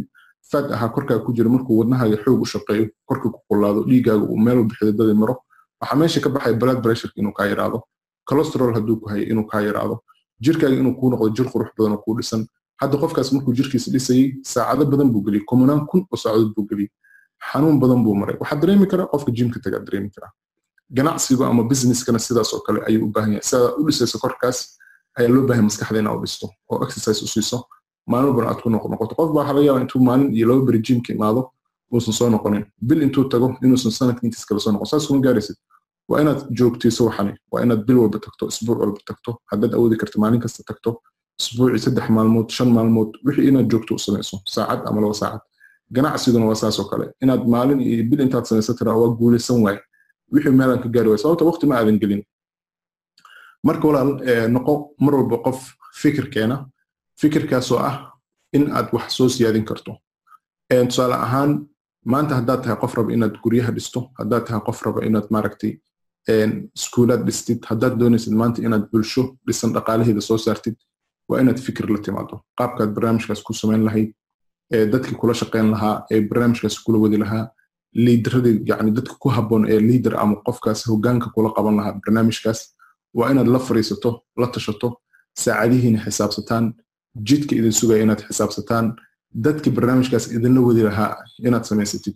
fad 0.52 0.66
ahaa 0.76 0.90
korkaa 0.96 1.20
ku 1.26 1.32
jira 1.38 1.50
markuu 1.56 1.76
wadnahaaga 1.82 2.18
xoog 2.24 2.42
u 2.46 2.48
shaqeeyo 2.54 2.86
korka 3.10 3.28
ku 3.36 3.40
qulaado 3.50 3.80
dhiigaaga 3.90 4.26
uu 4.34 4.38
meel 4.46 4.60
bixidadadi 4.70 5.14
maro 5.22 5.36
waxaa 5.82 5.98
meesha 6.02 6.20
ka 6.26 6.30
baxaya 6.36 6.56
blood 6.62 6.80
pressure 6.86 7.12
inuu 7.20 7.34
kaa 7.40 7.48
yaraado 7.52 7.78
cholesterol 8.30 8.74
hadduu 8.78 8.96
ku 9.02 9.06
hayo 9.12 9.24
inuu 9.32 9.46
kaa 9.52 9.62
yaraado 9.68 9.96
jirkaaga 10.46 10.76
inuu 10.82 10.96
kuu 11.00 11.10
noqdo 11.14 11.30
jir 11.38 11.48
qurux 11.54 11.70
badan 11.78 11.94
oo 11.98 12.02
kuu 12.06 12.16
dhisan 12.20 12.42
hadda 12.82 12.96
qofkaas 13.04 13.30
markuu 13.36 13.54
jirkiisa 13.60 13.90
dhisayey 13.96 14.26
saacado 14.54 14.84
badan 14.92 15.10
buu 15.14 15.24
geliyey 15.28 15.44
kumanaan 15.50 15.82
kun 15.90 16.02
oo 16.12 16.18
saacadood 16.24 16.52
buu 16.56 16.66
geliyey 16.72 16.90
xanuun 17.50 17.78
badan 17.84 18.00
buu 18.06 18.16
maray 18.22 18.36
waxaa 18.42 18.60
dareemi 18.62 18.88
karaa 18.92 19.08
qofka 19.14 19.32
jimka 19.38 19.60
tagaa 19.66 19.82
dareemi 19.88 20.10
karaa 20.16 20.32
ganacsigu 20.92 21.44
ama 21.44 21.64
businesskana 21.64 22.20
sidaas 22.20 22.54
oo 22.54 22.60
kale 22.66 22.80
ayuu 22.88 23.06
u 23.06 23.12
baahan 23.12 23.32
yahay. 23.34 23.44
Sidaa 23.50 23.72
u 23.80 23.84
dhisayso 23.88 24.18
korkaas 24.20 24.58
ayaa 25.18 25.32
loo 25.34 25.44
baahan 25.48 25.66
maskaxda 25.70 26.00
inaa 26.00 26.16
u 26.18 26.22
dhisto 26.24 26.48
oo 26.72 26.84
exercise 26.86 27.24
u 27.26 27.28
siiso. 27.28 27.58
Maalin 28.08 28.28
walbana 28.30 28.50
aad 28.52 28.62
ku 28.64 28.70
noqonoqoto 28.70 29.16
qof 29.16 29.30
baa 29.36 29.48
laga 29.48 29.62
yaaba 29.68 29.82
intuu 29.84 30.00
maalin 30.08 30.30
iyo 30.36 30.48
laba 30.50 30.62
beri 30.68 30.80
jimka 30.80 31.14
imaado 31.14 31.52
uusan 31.94 32.14
soo 32.14 32.30
noqonin. 32.30 32.64
Bil 32.88 33.02
intuu 33.04 33.24
tago 33.32 33.48
inuusan 33.64 33.92
sanadka 33.92 34.22
intiis 34.28 34.46
kale 34.46 34.60
soo 34.60 34.72
noqon. 34.72 34.86
Saas 34.88 35.08
kuma 35.08 35.20
gaaraysid. 35.26 35.56
Waa 36.10 36.22
inaad 36.22 36.40
joogtayso 36.58 37.06
waxani. 37.06 37.34
Waa 37.52 37.62
inaad 37.66 37.82
bil 37.88 37.98
walba 38.00 38.20
tagto 38.20 38.48
isbuuc 38.48 38.80
walba 38.80 39.00
tagto 39.08 39.32
haddaad 39.52 39.74
awoodi 39.76 39.96
karto 40.02 40.20
maalin 40.24 40.40
kasta 40.42 40.64
tagto 40.70 41.02
isbuucii 41.42 41.80
saddex 41.86 42.10
maalmood 42.10 42.50
shan 42.50 42.70
maalmood 42.76 43.10
wixii 43.26 43.48
inaad 43.52 43.68
joogto 43.72 43.96
u 43.96 44.00
samayso 44.00 44.40
saacad 44.54 44.82
ama 44.88 45.02
laba 45.02 45.14
saacad. 45.14 45.42
Ganacsiguna 45.92 46.46
waa 46.46 46.56
saas 46.56 46.80
oo 46.80 46.88
kale. 46.92 47.06
Inaad 47.24 47.44
maalin 47.48 47.80
iyo 47.82 48.04
bil 48.10 48.20
intaad 48.26 48.46
samaysa 48.46 48.74
tiraa 48.74 48.96
waa 49.02 49.10
guulaysan 49.20 49.60
waaye 49.66 49.80
wixii 50.34 50.52
meelaan 50.60 50.82
ka 50.84 50.90
gaari 50.96 51.10
waay 51.10 51.22
sababta 51.24 51.46
waqti 51.50 51.66
ma 51.70 51.76
aadan 51.80 52.00
gelin. 52.02 52.22
Marka 53.68 53.88
walaal 53.88 54.12
noqo 54.56 54.74
mar 55.04 55.14
walba 55.16 55.38
qof 55.46 55.60
fikir 56.02 56.26
keena 56.34 56.58
fikirkaasoo 57.22 57.80
ah 57.90 57.96
in 58.54 58.72
aad 58.78 58.88
wax 58.94 59.08
soo 59.18 59.30
siyaadin 59.30 59.66
karto. 59.70 59.92
Tusaale 60.90 61.16
ahaan 61.26 61.52
maanta 62.06 62.36
haddaad 62.40 62.62
tahay 62.64 62.78
qof 62.84 62.94
raba 62.98 63.12
inaad 63.14 63.36
guryaha 63.44 63.72
dhisto 63.78 64.00
haddaad 64.20 64.44
tahay 64.48 64.62
qof 64.68 64.80
raba 64.86 65.00
inaad 65.08 65.28
maaragtay 65.36 65.72
iskuulaad 66.78 67.24
dhistid 67.28 67.60
haddaad 67.70 67.94
doonaysid 68.00 68.34
maanta 68.42 68.62
inaad 68.68 68.86
bulsho 68.92 69.24
dhisan 69.48 69.74
dhaqaalaheeda 69.76 70.22
soo 70.30 70.38
saartid 70.46 70.76
waa 71.30 71.40
inaad 71.42 71.60
fikir 71.68 71.86
la 71.94 72.00
timaado 72.06 72.36
qaabkaad 72.60 72.90
barnaamijkaas 72.96 73.42
ku 73.48 73.54
samayn 73.54 73.84
lahayd 73.88 74.10
dadkii 74.94 75.16
kula 75.22 75.34
shaqayn 75.42 75.68
lahaa 75.74 75.96
ee 76.14 76.22
barnaamijkaas 76.30 76.76
kula 76.86 76.98
wadi 77.04 77.18
lahaa 77.24 77.44
liidaradii 78.06 78.56
yani 78.70 78.92
dadka 78.98 79.14
ku 79.22 79.30
habboon 79.36 79.64
ee 79.74 79.80
liidar 79.90 80.16
ama 80.24 80.36
qofkaas 80.48 80.80
hogaanka 80.92 81.28
kula 81.36 81.50
qaban 81.58 81.76
lahaa 81.80 81.94
barnaamijkaas 82.04 82.60
waa 83.18 83.30
inaad 83.32 83.48
la 83.56 83.60
fariisato 83.68 84.10
la 84.42 84.48
tashato 84.56 84.88
saacadihiina 85.44 86.00
xisaabsataan 86.06 86.66
jidka 87.28 87.54
idin 87.60 87.74
sugaya 87.80 88.02
inaad 88.06 88.22
xisaabsataan 88.28 88.86
dadkii 89.46 89.74
barnaamijkaas 89.78 90.26
idinla 90.36 90.62
wadi 90.68 90.84
lahaa 90.90 91.12
inaad 91.48 91.64
samaysatid. 91.70 92.16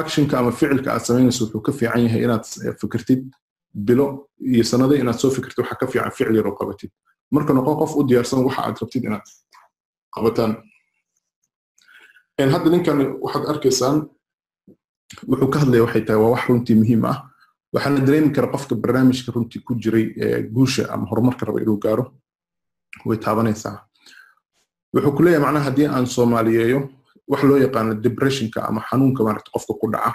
Actionka 0.00 0.34
ama 0.38 0.50
ficilka 0.52 0.88
aad 0.92 1.04
samaynayso 1.08 1.44
wuxuu 1.44 1.60
ka 1.66 1.72
fiican 1.78 2.02
yahay 2.06 2.22
inaad 2.26 2.44
fikirtid 2.80 3.22
bilo 3.86 4.06
iyo 4.52 4.64
sanado 4.70 4.94
inaad 5.02 5.18
soo 5.22 5.30
fikirtid 5.36 5.58
waxaa 5.62 5.78
ka 5.80 5.86
fiican 5.92 6.10
ficil 6.16 6.36
yar 6.38 6.48
qabatid. 6.60 6.90
Marka 7.34 7.52
noqo 7.56 7.72
qof 7.80 7.92
u 7.98 8.02
diyaarsan 8.08 8.40
waxa 8.46 8.60
aad 8.66 8.76
rabtid 8.82 9.04
inaad 9.08 9.26
qabataan. 10.14 10.52
Hadda 12.54 12.68
ninkan 12.70 12.98
waxaad 13.24 13.44
arkaysaan 13.52 13.96
wuxuu 15.28 15.48
ka 15.52 15.58
hadlaya 15.62 15.82
waxay 15.86 16.02
tahay 16.06 16.20
waa 16.22 16.30
wax 16.34 16.42
runtii 16.48 16.74
muhiim 16.80 17.04
ah. 17.04 17.18
Waxaana 17.74 18.00
dareemi 18.06 18.30
kara 18.34 18.48
qofka 18.48 18.74
barnaamijka 18.74 19.32
runtii 19.32 19.60
ku 19.66 19.74
jiray 19.74 20.06
guusha 20.54 20.88
ama 20.92 21.06
horumarka 21.10 21.46
raba 21.46 21.60
inuu 21.60 21.78
gaaro. 21.78 22.04
Way 23.06 23.18
taabanaysaa. 23.18 23.76
Wuxuu 24.94 25.12
ku 25.16 25.22
leeyahay 25.22 25.42
macnaha 25.44 25.64
haddii 25.70 25.86
aan 25.86 26.06
soomaaliyeeyo 26.06 26.80
wax 27.28 27.42
loo 27.42 27.58
yaqaano 27.58 27.94
depressionka 27.94 28.64
ama 28.68 28.80
xanuunka 28.90 29.24
maaragta 29.24 29.50
qofka 29.54 29.74
ku 29.80 29.86
dhaca. 29.92 30.14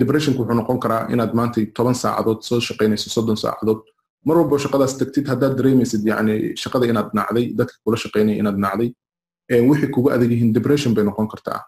Depressionka 0.00 0.40
wuxuu 0.42 0.56
noqon 0.60 0.78
karaa 0.80 1.08
inaad 1.12 1.32
maanta 1.34 1.60
toban 1.74 1.94
saacadood 1.94 2.40
soo 2.42 2.60
shaqaynayso 2.60 3.10
soddon 3.10 3.36
saacadood. 3.36 3.80
Mar 4.24 4.36
walbo 4.36 4.58
shaqadaas 4.58 4.96
tagtid 5.00 5.26
haddaad 5.28 5.56
dareemaysid 5.58 6.04
yani 6.06 6.56
shaqada 6.56 6.86
inaad 6.86 7.10
nacday 7.16 7.52
dadka 7.56 7.74
kula 7.84 7.96
shaqaynaya 7.96 8.36
inaad 8.38 8.58
nacday 8.64 8.88
wixii 9.68 9.90
kuga 9.90 10.14
adag 10.14 10.30
yihiin 10.30 10.52
depression 10.52 10.94
bay 10.94 11.04
noqon 11.04 11.26
kartaa 11.28 11.64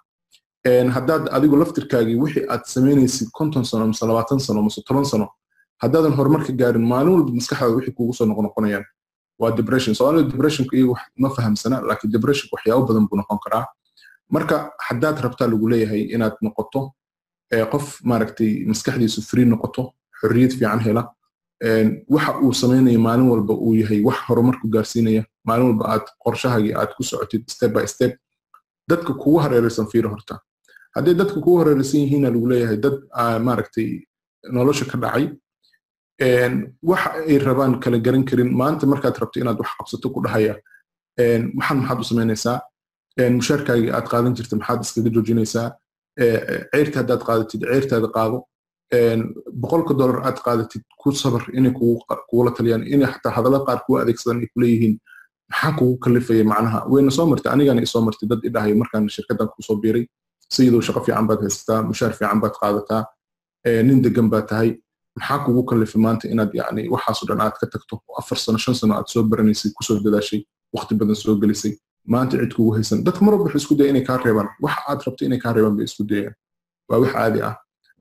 haddaad 0.66 1.28
adigu 1.32 1.56
laftirkaagii 1.56 2.14
wixii 2.16 2.46
aad 2.48 2.64
samaynaysid 2.64 3.28
konton 3.32 3.64
sano 3.64 3.86
mise 3.86 4.06
labaatan 4.06 4.38
sano 4.40 4.62
mise 4.62 4.80
toban 4.86 5.04
sano 5.04 5.28
haddaadan 5.82 6.12
horumar 6.14 6.44
ka 6.46 6.52
gaarin 6.52 6.86
maalin 6.86 7.12
walba 7.14 7.32
maskaxdaada 7.32 7.74
wixii 7.76 7.94
kugu 7.94 8.12
soo 8.14 8.26
noqnoqonayaan 8.26 8.84
waa 9.40 9.50
depression. 9.50 9.94
Soomaalida 9.94 10.30
depressionka 10.30 10.76
iyagu 10.76 10.94
ma 11.18 11.28
fahamsana 11.30 11.80
laakiin 11.88 12.12
depressionka 12.12 12.54
waxyaabo 12.56 12.86
badan 12.86 13.08
buu 13.08 13.16
noqon 13.16 13.38
karaa. 13.44 13.66
Marka 14.30 14.70
haddaad 14.88 15.18
rabtaa 15.24 15.48
lagu 15.48 15.68
leeyahay 15.68 16.02
inaad 16.14 16.36
noqoto 16.42 16.92
qof 17.72 17.98
maaragtay 18.04 18.64
maskaxdiisu 18.70 19.22
free 19.30 19.44
noqoto 19.44 19.92
xorriyad 20.20 20.52
fiican 20.58 20.80
hela 20.86 21.02
waxa 22.08 22.38
uu 22.42 22.52
samaynaya 22.54 22.98
maalin 22.98 23.28
walba 23.32 23.54
uu 23.54 23.74
yahay 23.74 24.00
wax 24.04 24.18
horumar 24.28 24.54
ku 24.62 24.68
gaarsiinaya 24.68 25.24
maalin 25.44 25.66
walba 25.66 25.84
aad 25.94 26.06
qorshahaagii 26.24 26.74
aad 26.80 26.90
ku 26.96 27.02
socotid 27.02 27.42
step 27.50 27.72
by 27.74 27.86
step 27.86 28.12
dadka 28.90 29.12
kugu 29.14 29.38
hareeraysan 29.44 29.86
fiiro 29.92 30.08
horta 30.10 30.38
haddii 30.96 31.14
dadka 31.20 31.34
kugu 31.44 31.58
hareeraysan 31.60 32.00
yihiina 32.04 32.28
lagu 32.34 32.46
leeyahay 32.52 32.76
dad 32.84 32.96
maaragtay 33.46 33.88
nolosha 34.56 34.84
ka 34.90 34.96
dhacay 35.04 35.24
waxa 36.90 37.10
ay 37.28 37.38
rabaan 37.38 37.80
kala 37.82 37.98
garan 37.98 38.24
karin 38.24 38.50
maanta 38.60 38.86
markaad 38.86 39.16
rabto 39.22 39.40
inaad 39.40 39.58
wax 39.62 39.70
qabsato 39.78 40.06
ku 40.14 40.20
dhahaya 40.24 40.54
waxaan 41.58 41.78
maxaad 41.80 42.00
u 42.00 42.04
samaynaysaa 42.10 42.58
mushaarkaagii 43.38 43.90
aad 43.96 44.06
qaadan 44.12 44.34
jirta 44.36 44.56
maxaad 44.60 44.80
iskaga 44.84 45.10
joojinaysaa? 45.16 45.68
Ceyrta 46.72 46.96
haddaad 47.00 47.22
qaadatid 47.28 47.60
ceyrtaada 47.72 48.08
qaado 48.16 48.38
boqolka 49.62 49.92
dollar 50.00 50.18
aad 50.28 50.38
qaadatid 50.46 50.82
ku 51.00 51.08
sabar 51.22 51.42
inay 51.58 51.72
kugula 52.28 52.50
taliyaan 52.56 52.84
inay 52.94 53.08
xataa 53.14 53.32
hadalla 53.38 53.58
qaar 53.66 53.80
kuwa 53.86 54.02
adeegsadan 54.02 54.38
ay 54.44 54.48
kuleeyihiin 54.54 54.94
maxaa 55.50 55.72
kugu 55.78 55.94
kalifaya 56.04 56.44
macnaha? 56.52 56.78
Wayna 56.92 57.10
soo 57.16 57.26
martay 57.32 57.50
anigana 57.54 57.80
isoo 57.86 58.02
martay 58.06 58.26
dad 58.30 58.40
idhahay 58.48 58.74
markaan 58.82 59.08
shirkaddan 59.16 59.48
ku 59.54 59.60
soo 59.68 59.76
biiray 59.82 60.04
sayidoo 60.54 60.82
shaqo 60.86 61.00
fiican 61.06 61.26
baad 61.28 61.40
haysataa 61.44 61.80
mushaar 61.90 62.12
fiican 62.18 62.38
baad 62.42 62.54
qaadataa 62.60 63.02
nin 63.88 63.98
degan 64.04 64.28
baad 64.32 64.46
tahay 64.50 64.70
maxaa 65.18 65.38
kugu 65.44 65.62
kalifay 65.70 66.00
maanta 66.06 66.24
inaad 66.32 66.50
yani 66.60 66.82
waxaasoo 66.94 67.26
dhan 67.30 67.40
aad 67.46 67.56
ka 67.60 67.66
tagto 67.72 67.94
afar 68.20 68.38
sano 68.44 68.58
shan 68.64 68.74
sano 68.80 68.92
aad 68.98 69.06
soo 69.12 69.22
baranaysay 69.30 69.70
ku 69.76 69.82
soo 69.86 69.96
dadaashay 70.04 70.40
waqti 70.76 70.92
badan 71.00 71.16
soo 71.22 71.34
gelisay 71.42 71.72
maanta 72.14 72.34
cid 72.40 72.52
kugu 72.56 72.70
haysan 72.76 72.98
dadka 73.06 73.20
mar 73.24 73.32
walba 73.34 73.44
waxay 73.46 73.60
isku 73.62 73.74
daya 73.78 73.88
inay 73.92 74.04
kaa 74.08 74.18
reebaan 74.24 74.48
waxa 74.64 74.80
aad 74.90 75.00
rabto 75.06 75.22
inay 75.28 75.40
kaa 75.44 75.52
reebaan 75.56 75.76
bay 75.78 75.86
isku 75.90 76.02
dayaan 76.10 76.34
waa 76.88 76.98
wax 77.02 77.12
caadi 77.16 77.40
ah 77.48 77.54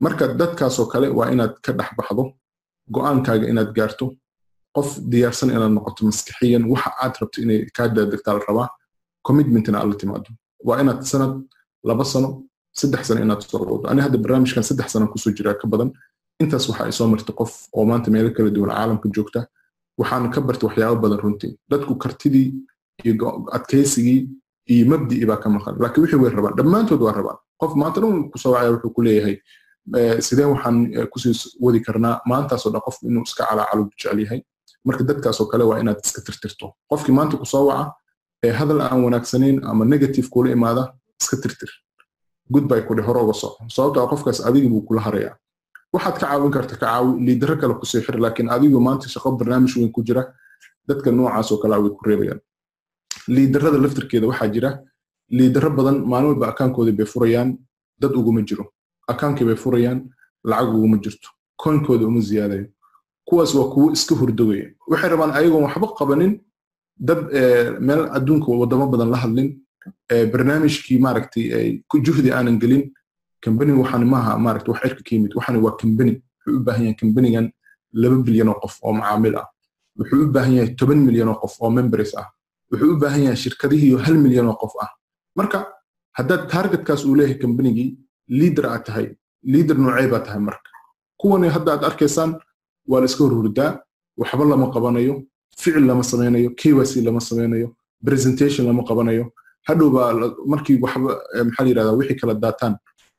marka 0.04 0.24
dadkaasoo 0.40 0.86
kale 0.92 1.06
waa 1.18 1.28
inaad 1.34 1.52
ka 1.64 1.70
dhex 1.78 1.90
baxdo 1.98 2.22
go'aankaaga 2.94 3.46
inaad 3.52 3.70
gaarto 3.78 4.06
qof 4.76 4.88
diyaarsan 5.12 5.48
inaad 5.56 5.72
noqoto 5.76 6.00
maskixiyan 6.08 6.62
waxa 6.72 6.90
aad 7.04 7.14
rabto 7.20 7.38
inay 7.44 7.58
kaa 7.76 7.88
daadegtaa 7.96 8.34
la 8.38 8.42
rabaa 8.48 8.68
commitmentina 9.26 9.76
aad 9.80 9.88
la 9.92 9.96
timaado 10.02 10.30
waa 10.68 10.78
inaad 10.82 11.00
sanad 11.12 11.32
laba 11.84 12.04
sano 12.04 12.28
saddex 12.80 13.02
sano 13.08 13.20
inaad 13.24 13.42
soo 13.50 13.58
wado 13.62 13.88
ani 13.90 14.00
hadda 14.04 14.18
barnaamijkan 14.18 14.62
saddex 14.68 14.88
sano 14.92 15.06
ku 15.12 15.18
soo 15.18 15.30
jiraa 15.36 15.54
ka 15.60 15.66
badan. 15.68 15.90
Intaas 16.42 16.68
waxa 16.68 16.84
ay 16.84 16.92
soo 16.92 17.06
martay 17.12 17.34
qof 17.34 17.52
oo 17.76 17.84
maanta 17.84 18.10
meelo 18.10 18.30
kala 18.36 18.50
duwan 18.50 18.70
caalamka 18.70 19.08
joogta. 19.14 19.40
Waxaan 19.98 20.30
ka 20.34 20.40
bartay 20.40 20.66
waxyaabo 20.68 20.96
badan 21.04 21.18
runtii. 21.24 21.52
Dadku 21.70 21.94
kartidii 22.02 22.48
iyo 23.04 23.46
adkaysigii 23.56 24.20
iyo 24.72 24.84
mabdi'ii 24.90 25.26
baa 25.30 25.36
ka 25.42 25.48
maqan. 25.48 25.74
Laakiin 25.82 26.02
wixii 26.04 26.20
way 26.22 26.30
rabaan 26.30 26.54
dhammaantood 26.58 27.00
waa 27.06 27.12
rabaan 27.18 27.38
qof 27.60 27.72
maanta 27.76 28.00
dhan 28.00 28.30
ku 28.30 28.38
soo 28.38 28.52
wacaya 28.52 28.70
wuxuu 28.74 28.90
ku 28.96 29.02
leeyahay 29.02 29.36
sideen 30.26 30.48
waxaan 30.54 30.76
ku 31.12 31.18
sii 31.18 31.34
wadi 31.60 31.80
karnaa? 31.86 32.20
Maantaasoo 32.26 32.70
dhan 32.72 32.82
qofku 32.86 33.06
inuu 33.10 33.22
iska 33.28 33.44
calaacalo 33.48 33.82
jecel 33.90 34.18
yahay. 34.24 34.40
Marka 34.84 35.04
dadkaasoo 35.04 35.46
kale 35.50 35.64
waa 35.64 35.78
inaad 35.82 36.00
iska 36.04 36.20
tirtirto. 36.26 36.72
Qofkii 36.90 37.12
maanta 37.14 37.36
ku 37.36 37.44
soo 37.46 37.66
waca 37.66 37.92
ee 38.44 38.50
hadal 38.52 38.80
aan 38.80 39.04
wanaagsanayn 39.04 39.60
ama 39.64 39.84
negative 39.84 40.28
kula 40.32 40.50
imaada 40.50 40.82
iska 41.22 41.36
tirtir. 41.42 41.70
Goodbye 42.52 42.82
kudhe 42.88 43.02
hore 43.06 43.20
uga 43.24 43.34
soco 43.42 43.64
sababtoo 43.74 44.06
qofkaas 44.12 44.38
adigii 44.48 44.68
buu 44.74 44.82
kula 44.88 45.00
harayaa 45.06 45.34
waxaad 45.94 46.16
ka 46.20 46.26
caawin 46.26 46.50
karta 46.56 46.74
ka 46.76 46.86
caawi 46.86 47.10
liidaro 47.26 47.54
kale 47.60 47.74
ku 47.80 47.86
sii 47.90 48.00
xir 48.06 48.16
laakiin 48.24 48.48
adigu 48.54 48.80
maanta 48.86 49.06
shaqo 49.12 49.28
barnaamij 49.38 49.72
weyn 49.76 49.92
ku 49.92 50.02
jira. 50.02 50.22
Dadka 50.88 51.10
noocaasoo 51.12 51.58
kale 51.62 51.76
way 51.82 51.90
ku 51.96 52.02
reebayaan. 52.08 52.40
Liidarada 53.28 53.78
laftirkeeda 53.78 54.26
waxaa 54.26 54.48
jira. 54.54 54.70
Liidaro 55.30 55.70
badan 55.78 55.96
maalin 56.10 56.28
walba 56.32 56.46
akaankoodii 56.52 56.96
bay 56.98 57.06
furayaan. 57.06 57.50
Dad 58.00 58.12
uguma 58.20 58.42
jiro. 58.48 58.64
Akaankii 59.12 59.44
bay 59.46 59.56
furayaan. 59.64 59.98
Lacag 60.44 60.74
uguma 60.74 60.96
jirto. 61.04 61.28
Koonkooda 61.56 62.06
uma 62.06 62.20
ziyaadayo. 62.20 62.66
Kuwaas 63.28 63.54
waa 63.54 63.68
kuwo 63.72 63.92
iska 63.92 64.14
hurdogaya 64.20 64.66
waxay 64.90 65.10
rabaan 65.10 65.30
ayagoon 65.38 65.62
waxba 65.68 65.86
qabanin. 65.98 66.32
Dad 66.98 67.20
meel 67.86 68.02
adduunka 68.16 68.48
wadamo 68.62 68.86
badan 68.92 69.10
la 69.10 69.18
hadlin 69.22 69.48
barnaamijkii 70.32 70.98
maaragtay 70.98 71.44
juhdi 72.06 72.30
aanan 72.32 72.58
gelin 72.62 72.82
kambani 73.44 73.72
waxaan 73.72 74.04
maaha 74.14 74.32
maaragta 74.44 74.70
wax 74.72 74.80
cirka 74.82 75.02
ka 75.06 75.10
yimid 75.14 75.32
waxaan 75.38 75.56
waa 75.64 75.76
kambani 75.80 76.12
wuxuu 76.46 76.56
u 76.58 76.64
baahan 76.66 76.82
yahay 76.84 76.96
kambanigan 77.00 77.46
laba 78.02 78.16
bilyan 78.26 78.48
oo 78.48 78.58
qof 78.62 78.74
oo 78.82 78.92
macaamil 78.98 79.34
ah. 79.40 79.46
Wuxuu 79.98 80.22
u 80.24 80.32
baahan 80.34 80.52
yahay 80.56 80.74
toban 80.80 80.98
milyan 81.06 81.28
oo 81.28 81.38
qof 81.42 81.54
oo 81.62 81.70
members 81.70 82.12
ah. 82.20 82.26
Wuxuu 82.70 82.92
u 82.94 82.96
baahan 83.02 83.22
yahay 83.26 83.36
shirkadihiiyo 83.44 83.98
hal 84.04 84.14
milyan 84.24 84.46
oo 84.48 84.56
qof 84.62 84.72
ah. 84.84 84.90
Marka 85.38 85.58
haddaad 86.18 86.42
targetkaas 86.52 87.04
uu 87.04 87.14
leeyahay 87.18 87.38
kambanigii 87.42 87.88
liader 88.38 88.66
aad 88.66 88.84
tahay 88.86 89.06
liader 89.52 89.76
noocee 89.78 90.08
baa 90.12 90.20
tahay 90.26 90.40
marka. 90.48 90.70
Kuwani 91.20 91.48
hadda 91.56 91.72
aad 91.74 91.84
arkaysaan 91.90 92.30
waa 92.90 93.00
la 93.00 93.06
iska 93.10 93.24
horhurdaa 93.24 93.70
waxba 94.20 94.44
lama 94.52 94.66
qabanayo 94.74 95.14
ficil 95.60 95.84
lama 95.90 96.02
samaynayo 96.02 96.50
kyc 96.60 96.96
lama 97.06 97.20
samaynayo 97.20 97.68
presentation 98.06 98.66
lama 98.66 98.82
qabanayo 98.88 99.24
hadhow 99.68 99.88
baa 99.96 100.10
markii 100.52 100.76
waxba 100.84 101.10
maxaa 101.46 101.64
la 101.64 101.68
yidhahdaa 101.70 101.96
wixii 102.00 102.18
kala 102.20 102.34
daataan 102.44 102.74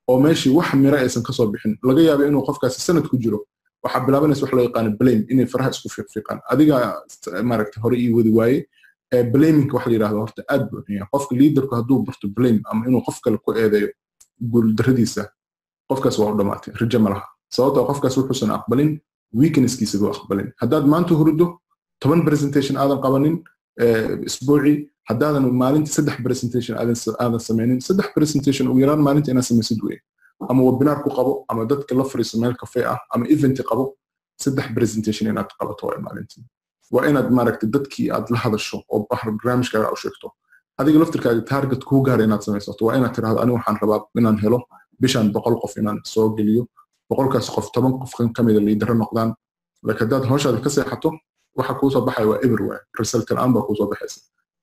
oo 0.10 0.18
meeshii 0.26 0.52
wax 0.58 0.70
miro 0.84 0.98
aysan 0.98 1.24
ka 1.28 1.34
soo 1.38 1.48
bixin 1.54 1.74
laga 1.90 2.02
yaaba 2.10 2.24
inuu 2.30 2.44
qofkaasi 2.48 2.80
sanad 2.88 3.06
ku 3.12 3.18
jiro 3.24 3.40
waxaa 3.84 4.06
bilaabanaysa 4.06 4.42
wax 4.46 4.52
loo 4.58 4.64
yaqaano 4.68 4.90
blame 5.00 5.24
inay 5.34 5.46
faraha 5.54 5.70
isku 5.76 5.90
fiiqfiiqaan 5.96 6.40
adiga 6.54 6.76
maaragta 7.50 7.78
hore 7.84 7.96
ii 8.04 8.12
wadi 8.18 8.32
waaye 8.40 8.58
blaminka 9.34 9.74
waxa 9.78 9.90
la 9.90 9.96
yidhahdo 9.96 10.20
horta 10.24 10.42
aad 10.54 10.64
buu 10.70 10.82
xun 10.86 11.06
qofka 11.14 11.34
liidarku 11.42 11.74
hadduu 11.80 12.00
barto 12.08 12.28
blame 12.38 12.60
ama 12.72 12.82
inuu 12.88 13.02
qof 13.08 13.18
kale 13.24 13.38
ku 13.46 13.50
eedeeyo 13.64 13.90
guuldarradiisa 14.52 15.24
qofkaas 15.90 16.16
waa 16.20 16.32
u 16.34 16.38
dhammaatay 16.40 16.74
rajo 16.82 17.00
ma 17.06 17.10
laha. 17.14 17.26
Sababtoo 17.56 17.86
qofkaas 17.90 18.16
wuxuusan 18.18 18.52
aqbalin 18.58 18.92
weaknesskiisa 19.40 19.98
buu 20.02 20.10
aqbalin. 20.16 20.48
Haddaad 20.62 20.86
maanta 20.94 21.14
hurdo 21.20 21.46
toban 22.02 22.22
presentation 22.28 22.76
aadan 22.82 23.00
qabanin 23.06 23.36
isbuuci 24.30 24.74
haddaadan 25.10 25.46
maalintii 25.62 25.94
saddex 25.98 26.18
presentation 26.26 26.74
aadan 27.24 27.40
samaynin 27.48 27.80
saddex 27.88 28.08
presentation 28.18 28.66
ugu 28.72 28.80
yaraan 28.84 29.02
maalinta 29.08 29.32
inaad 29.34 29.48
samaysid 29.52 29.80
weye 29.88 30.00
ama 30.50 30.62
webinar 30.68 30.98
ku 31.04 31.10
qabo 31.18 31.32
ama 31.50 31.62
dadka 31.72 31.92
la 32.00 32.04
fariiso 32.12 32.36
meel 32.42 32.56
cafe 32.62 32.80
ah 32.94 33.00
ama 33.14 33.26
event 33.36 33.58
qabo 33.70 33.84
saddex 34.44 34.68
presentation 34.78 35.26
inaad 35.32 35.50
qabato 35.60 35.84
waa 35.88 36.00
maalintii 36.06 36.44
waa 36.94 37.06
inaad 37.12 37.28
maaragtay 37.38 37.70
dadkii 37.76 38.08
aad 38.16 38.26
la 38.34 38.38
hadasho 38.44 38.78
oo 38.94 39.00
barnaamijkaaga 39.10 39.92
u 39.96 39.98
sheegto 40.04 40.28
adiga 40.80 41.00
laftirkaaga 41.02 41.42
target 41.54 41.82
kuu 41.90 42.02
gaara 42.08 42.24
inaad 42.28 42.42
samaysato 42.48 42.82
waa 42.88 42.96
inaad 43.00 43.14
tirahdo 43.16 43.40
aniga 43.44 43.56
waxaan 43.58 43.78
rabaa 43.84 44.00
inaan 44.20 44.38
helo 44.44 44.60
bishaan 45.02 45.28
boqol 45.36 45.56
qof 45.64 45.74
inaan 45.82 46.00
soo 46.14 46.28
geliyo 46.38 46.64
boqolkaas 47.10 47.48
qof 47.56 47.68
toban 47.76 47.94
qof 48.02 48.14
kamida 48.38 48.60
liidaro 48.68 48.94
noqdaan 49.04 49.30
laakiin 49.88 50.04
haddaad 50.06 50.24
hawshaada 50.32 50.58
ka 50.66 50.70
seexato 50.76 51.10
waxa 51.58 51.74
kuusoo 51.80 52.02
baxaya 52.08 52.28
waa 52.32 52.40
everywhere 52.46 52.82
result 53.00 53.28
la'aan 53.36 53.52
baa 53.56 53.64
kuusoo 53.68 53.88
baxaysa 53.92 54.20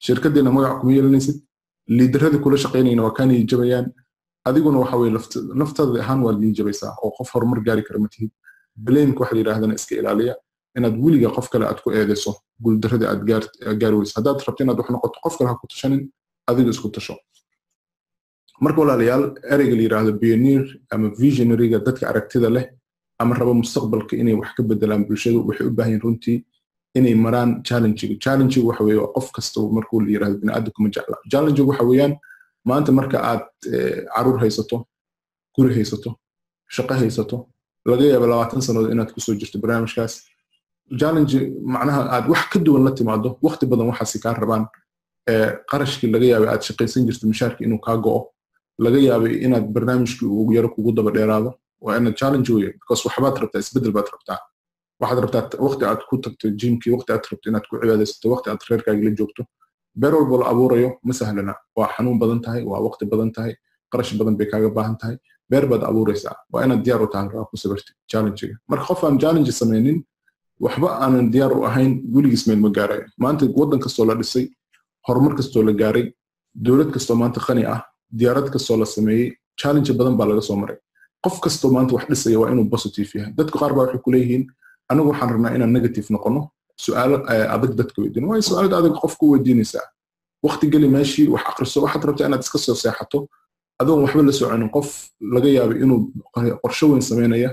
shirkadiina 0.07 0.51
magac 0.57 0.75
kuma 0.81 0.93
yeelanaysid 0.97 1.37
liidaradii 1.99 2.41
kula 2.45 2.57
shaqaynayna 2.65 3.03
waa 3.07 3.15
kaan 3.19 3.31
jabayaan. 3.53 3.87
Adiguna 4.49 4.79
waxa 4.83 4.97
weye 5.01 5.13
naftaada 5.61 6.01
ahaan 6.03 6.21
waa 6.25 6.33
liin 6.41 6.55
jabaysaa 6.59 6.93
oo 7.05 7.11
qof 7.17 7.29
horumar 7.35 7.61
gaari 7.67 7.83
kara 7.87 7.99
ma 8.05 8.09
tihid 8.13 8.31
blameka 8.85 9.21
waxa 9.23 9.37
yidhahdana 9.41 9.75
iska 9.79 9.95
ilaaliya 10.01 10.35
inaad 10.77 10.95
weliga 11.05 11.29
qof 11.37 11.47
kale 11.53 11.65
aad 11.71 11.81
ku 11.85 11.89
eedeyso 11.99 12.31
guuldaradii 12.65 13.09
aad 13.13 13.21
gaari 13.81 13.97
weyso. 13.99 14.13
Haddaad 14.19 14.39
rabto 14.47 14.61
inaad 14.65 14.79
wax 14.81 14.89
noqoto 14.95 15.19
qof 15.25 15.35
kale 15.39 15.49
ha 15.51 15.57
ku 15.61 15.67
tashanin 15.73 16.03
adiga 16.51 16.71
isku 16.75 16.89
tasho 16.97 17.15
marka 18.65 18.79
walaalayaal 18.83 19.25
ereyga 19.55 19.75
la 19.79 19.83
yidhaahdo 19.87 20.13
pioneer 20.23 20.63
ama 20.95 21.07
visionaryga 21.21 21.79
dadka 21.87 22.05
aragtida 22.11 22.49
leh 22.57 22.65
ama 23.23 23.35
raba 23.41 23.53
mustaqbalka 23.61 24.15
inay 24.23 24.35
wax 24.41 24.51
ka 24.57 24.63
bedelaan 24.71 25.03
bulshadu 25.09 25.39
waxay 25.49 25.67
u 25.67 25.73
baahan 25.79 26.01
runtii 26.05 26.37
inay 26.98 27.14
maraan 27.24 27.50
challengiga 27.68 28.14
challengiga 28.24 28.66
waxa 28.70 28.83
weeye 28.88 29.07
qof 29.16 29.26
kasta 29.37 29.61
markuu 29.76 29.98
la 30.05 30.09
yidhahdo 30.14 30.37
bini'aadamku 30.42 30.79
ma 30.85 30.88
jecla 30.96 31.16
challengiga 31.33 31.66
waxa 31.70 31.85
weeyaan 31.90 32.12
maanta 32.68 32.90
marka 32.98 33.16
aad 33.31 33.44
carruur 34.14 34.38
haysato 34.42 34.76
guri 35.57 35.72
haysato 35.79 36.11
shaqo 36.76 36.94
haysato 37.03 37.37
laga 37.90 38.05
yaaba 38.12 38.26
labaatan 38.33 38.61
sannadood 38.66 38.92
inaad 38.94 39.11
ku 39.14 39.20
soo 39.26 39.35
jirto 39.40 39.57
barnaamijkaas 39.62 40.14
challenge 41.00 41.37
macnaha 41.74 42.00
aad 42.16 42.26
wax 42.33 42.42
ka 42.53 42.59
duwan 42.66 42.83
la 42.87 42.90
timaado 42.98 43.29
waqti 43.46 43.64
badan 43.70 43.87
waxaasi 43.92 44.18
kaa 44.24 44.35
rabaan 44.42 44.64
qarashkii 45.70 46.11
laga 46.14 46.26
yaabay 46.33 46.48
aad 46.55 46.62
shaqaysan 46.68 47.07
jirto 47.09 47.24
mishaarkii 47.33 47.64
inuu 47.68 47.81
kaa 47.87 47.96
go'o 48.05 48.20
laga 48.85 48.98
yaabay 49.09 49.35
inaad 49.46 49.66
barnaamijkii 49.74 50.26
ugu 50.40 50.53
yaro 50.59 50.68
kugu 50.74 50.92
daba 50.92 51.11
dheeraado. 51.16 51.50
Waa 51.85 51.96
inaad 52.00 52.16
challenge 52.20 52.48
weye 52.55 52.70
because 52.81 53.03
waxbaad 53.09 53.35
rabtaa 53.42 53.61
isbeddel 53.64 53.92
baad 53.96 54.09
rabtaa 54.14 54.38
waxaad 55.01 55.19
rabtaa 55.25 55.43
waqti 55.67 55.85
aad 55.91 56.01
ku 56.09 56.15
tagto 56.25 56.47
jimkii 56.61 56.93
waqti 56.97 57.11
aad 57.15 57.25
rabto 57.31 57.47
inaad 57.51 57.67
ku 57.71 57.75
cibaadaysato 57.81 58.27
waqti 58.35 58.47
aad 58.51 58.61
reerkaagii 58.71 59.07
la 59.09 59.13
joogto 59.21 59.43
beer 60.01 60.15
la 60.41 60.47
abuurayo 60.53 60.89
ma 61.07 61.13
sahlana 61.21 61.55
waa 61.77 61.89
xanuun 61.95 62.19
badan 62.23 62.41
tahay 62.45 62.63
waa 62.71 62.81
waqti 62.87 63.05
badan 63.13 63.31
tahay 63.37 63.53
qarash 63.93 64.13
badan 64.19 64.35
bay 64.39 64.47
kaaga 64.53 64.69
baahan 64.77 64.97
tahay 65.01 65.17
beer 65.51 65.65
baad 65.71 65.83
abuuraysaa 65.91 66.37
waa 66.53 66.65
inaad 66.67 66.83
diyaar 66.87 67.03
u 67.03 67.09
tahay 67.15 67.29
rabaa 67.33 67.49
ku 67.51 67.57
sabirti 67.63 67.91
challengega 68.11 68.55
marka 68.71 68.85
qof 68.91 69.01
aan 69.05 69.17
challenge 69.23 69.53
samaynin 69.61 69.99
waxba 70.65 70.89
aanan 71.05 71.27
diyaar 71.35 71.53
u 71.59 71.61
ahayn 71.71 71.93
weligiis 72.15 72.45
meel 72.49 72.61
ma 72.65 72.71
gaarayo 72.79 73.05
maanta 73.25 73.45
waddan 73.61 73.81
kastoo 73.85 74.05
la 74.11 74.15
dhisay 74.21 74.45
horumar 75.07 75.35
kastoo 75.39 75.63
la 75.69 75.73
gaaray 75.83 76.07
dowlad 76.65 76.91
kastoo 76.95 77.17
maanta 77.23 77.41
qani 77.47 77.63
ah 77.75 77.81
diyaarad 78.19 78.49
kastoo 78.55 78.77
la 78.83 78.87
sameeyey 78.95 79.29
challenge 79.61 79.91
badan 79.99 80.15
baa 80.19 80.29
laga 80.31 80.43
soo 80.49 80.57
maray 80.63 80.79
qof 81.25 81.37
kastoo 81.45 81.71
maanta 81.77 81.95
wax 81.97 82.05
dhisaya 82.13 82.39
waa 82.43 82.51
inuu 82.53 82.67
positive 82.75 83.11
yahay 83.19 83.33
dadku 83.39 83.57
qaar 83.63 83.73
baa 83.77 83.85
waxay 83.87 84.01
ku 84.05 84.11
anigu 84.90 85.09
waxaan 85.12 85.31
rabnaa 85.33 85.55
inaan 85.57 85.72
negative 85.76 86.07
noqono. 86.14 86.40
Su'aalo 86.85 87.16
adag 87.55 87.72
dadka 87.81 87.98
weydiin. 88.03 88.24
Waayo 88.29 88.42
su'aalada 88.48 88.76
adag 88.81 88.94
qofku 89.03 89.24
weydiinaysaa. 89.33 89.87
Waqti 90.46 90.66
geli 90.72 90.88
meeshii 90.88 91.29
wax 91.35 91.42
akriso 91.50 91.79
waxaad 91.85 92.05
rabtaa 92.09 92.26
inaad 92.29 92.42
iska 92.44 92.59
soo 92.59 92.74
seexato. 92.74 93.18
Adoon 93.81 94.03
waxba 94.05 94.22
la 94.22 94.33
soconin 94.33 94.70
qof 94.76 94.88
laga 95.35 95.48
yaabay 95.57 95.79
inuu 95.85 95.98
qorshe 96.62 96.85
weyn 96.90 97.03
sameynaya 97.11 97.50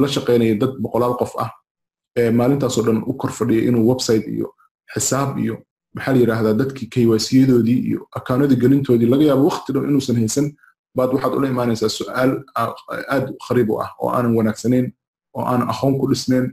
la 0.00 0.08
shaqaynaya 0.14 0.54
dad 0.60 0.72
boqolaal 0.82 1.16
qof 1.20 1.32
ah. 1.38 1.50
Maalintaasoo 2.38 2.82
dhan 2.86 3.02
u 3.06 3.12
kor 3.20 3.30
fadhiya 3.30 3.62
inuu 3.68 3.84
website 3.90 4.26
iyo 4.28 4.48
xisaab 4.94 5.38
iyo 5.38 5.54
maxaa 5.94 6.12
la 6.14 6.18
yidhaahdaa 6.20 6.54
dadkii 6.60 6.86
kaywaasiyadoodii 6.94 7.78
iyo 7.88 8.00
akaanadii 8.18 8.56
gelintoodii 8.62 9.06
laga 9.12 9.24
yaabo 9.24 9.44
waqti 9.50 9.72
dhan 9.72 9.84
inuusan 9.90 10.16
haysan 10.16 10.46
baad 10.96 11.10
waxaad 11.14 11.34
ula 11.38 11.48
imaanaysaa 11.48 11.88
su'aal 11.98 12.32
aad 13.14 13.26
khariib 13.46 13.70
u 13.70 13.80
ah 13.84 13.90
oo 14.02 14.10
aanan 14.10 14.36
wanaagsanayn 14.38 14.86
oo 15.36 15.44
aanan 15.50 15.68
aqoon 15.72 15.94
ku 16.00 16.06
dhisnayn 16.12 16.46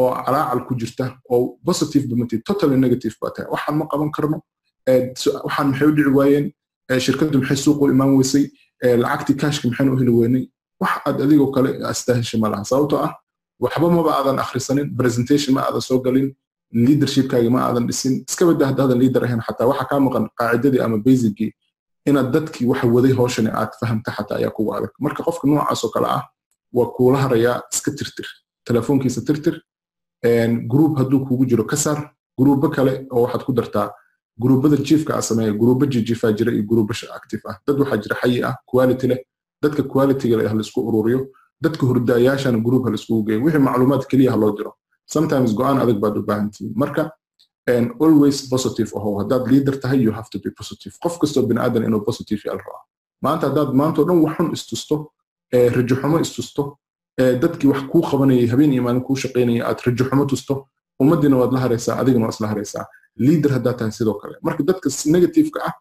oo 0.00 0.10
calaacal 0.24 0.60
ku 0.68 0.72
jirta 0.80 1.04
oo 1.32 1.58
positive 1.66 2.04
bamatid 2.10 2.40
totally 2.48 2.76
ma 2.76 3.84
qaban 3.92 4.10
karno 4.16 4.38
waxaan 5.46 5.66
maxay 5.70 5.88
u 5.88 5.92
dhici 5.96 6.10
waayeen 6.18 6.46
shirkaddu 7.06 7.38
maxay 7.40 7.56
suuqu 7.64 7.84
imaan 7.94 8.10
weysay 8.18 8.44
lacagtii 9.02 9.36
kashka 9.42 9.64
maxayna 9.68 9.92
u 9.92 9.96
heli 10.00 10.12
weynay 10.20 10.44
wax 10.82 10.92
aad 11.08 11.18
adigoo 11.24 11.50
kale 11.54 11.70
astaahisha 11.92 12.38
ma 12.38 12.48
laha. 12.52 12.64
Ah 13.06 13.12
waxba 13.64 13.88
maba 13.96 14.10
aadan 14.18 14.38
akhrisanin 14.44 14.86
presentation 14.98 15.54
ma 15.54 15.60
aadan 15.66 15.80
soo 15.88 15.98
galin 16.06 16.28
leadershipkaagi 16.86 17.48
ma 17.54 17.60
aadan 17.66 17.86
dhisin. 17.88 18.24
Iska 18.28 18.44
badda 18.46 18.94
leader 19.02 19.22
ahayn 19.24 19.40
xataa 19.46 19.66
waxa 19.70 19.84
kaa 19.90 20.00
maqan 20.06 20.24
qaacidadii 20.38 20.80
ama 20.86 20.98
basicgii 21.06 21.50
inaad 22.08 22.28
dadkii 22.34 22.66
waxa 22.70 22.86
waday 22.94 23.12
hawshani 23.18 23.50
aad 23.60 23.72
fahamta 23.80 24.10
xataa 24.16 24.36
ayaa 24.40 24.50
kugu 24.56 24.70
adag 24.76 24.92
marka 25.04 25.22
qofka 25.26 25.44
noocaasoo 25.48 25.90
kale 25.94 26.08
ah 26.16 26.22
waa 26.76 26.86
kuula 26.96 27.18
harayaa 27.24 27.62
iska 27.72 27.90
tirtir. 27.98 28.26
Telefoonkiisa 28.68 29.20
tirtir 29.28 29.54
group 30.72 30.98
hadduu 30.98 31.20
kugu 31.26 31.44
jiro 31.46 31.64
ka 31.64 31.76
saar 31.76 31.98
gruubo 32.38 32.68
kale 32.76 33.06
oo 33.12 33.22
waxaad 33.24 33.42
ku 33.46 33.52
dartaa 33.52 33.90
gruubada 34.42 34.76
jiifka 34.76 35.12
a 35.18 35.22
sameeya 35.22 35.52
gruubo 35.52 35.86
jijiifaa 35.86 36.32
jira 36.32 36.52
iyo 36.52 36.62
gruubo 36.70 36.92
active 37.18 37.42
ah. 37.50 37.56
Dad 37.66 37.78
waxaa 37.80 37.96
jira 38.02 38.16
xayi 38.22 38.42
ah 38.48 38.54
quality 38.70 39.06
leh. 39.10 39.18
Dadka 39.62 39.82
qualityga 39.82 40.36
leh 40.36 40.48
halaisku 40.52 40.80
ururiyo 40.88 41.20
dadka 41.64 41.86
hurdaayaashana 41.86 42.58
gruub 42.66 42.84
halaiskugu 42.84 43.22
geeyo. 43.26 43.44
Wixii 43.44 43.62
macluumaad 43.68 44.04
keliya 44.10 44.30
ha 44.32 44.36
loo 44.36 44.52
diro 44.56 44.72
sometimes 45.06 45.54
go'aan 45.54 45.78
adag 45.84 45.98
baad 46.04 46.16
u 46.18 46.22
baahan 46.22 46.50
marka 46.82 47.02
always 48.04 48.48
positive 48.52 48.90
aho. 48.98 49.10
Haddaad 49.20 49.44
leader 49.52 49.74
tahay 49.82 49.98
you 50.06 50.12
have 50.12 50.28
to 50.30 50.38
be 50.44 50.50
positive. 50.50 50.92
Qof 51.02 51.18
kastoo 51.20 51.42
biniaadan 51.46 51.84
inuu 51.88 52.00
positive 52.08 52.40
yaal 52.48 52.58
rabaa 52.58 52.82
maanta 53.24 53.44
haddaad 53.48 53.70
maantao 53.80 54.04
dhan 54.08 54.18
wax 54.24 54.36
istusto 54.58 55.12
rajo 55.76 55.94
xumo 56.00 56.18
istusto 56.20 56.62
dadkii 57.42 57.68
wax 57.72 57.82
kuu 57.92 58.02
qabanayay 58.10 58.46
habeen 58.52 58.72
iyo 58.72 58.82
maalin 58.82 59.02
kuu 59.02 59.16
shaqaynaya 59.16 59.62
aad 59.68 59.78
rajo 59.86 60.04
xumo 60.10 60.24
tusto. 60.26 60.54
Ummaddiina 61.02 61.36
waad 61.36 61.52
la 61.52 61.60
haraysaa 61.64 61.96
adigana 62.00 62.24
waad 62.26 62.34
isla 62.34 62.48
haraysaa. 62.48 62.84
Leader 63.16 63.50
haddaad 63.56 63.76
tahay 63.78 63.92
sidoo 63.92 64.14
kale. 64.14 64.36
Marka 64.42 64.62
dadka 64.62 64.88
negativeka 65.14 65.58
ah 65.68 65.72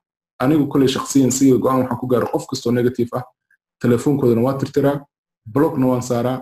anigu 0.43 0.67
koley 0.67 0.87
shaksiyan 0.87 1.31
siga 1.31 1.57
go'aan 1.63 1.79
waxaan 1.81 1.99
ku 2.01 2.07
gaara 2.07 2.27
qof 2.33 2.45
kastoo 2.49 2.71
negative 2.71 3.09
ah 3.17 3.23
telefoonkoodana 3.81 4.41
waa 4.41 4.53
tirtiraa 4.61 4.97
blogna 5.53 5.85
waan 5.91 6.01
saaraa. 6.01 6.37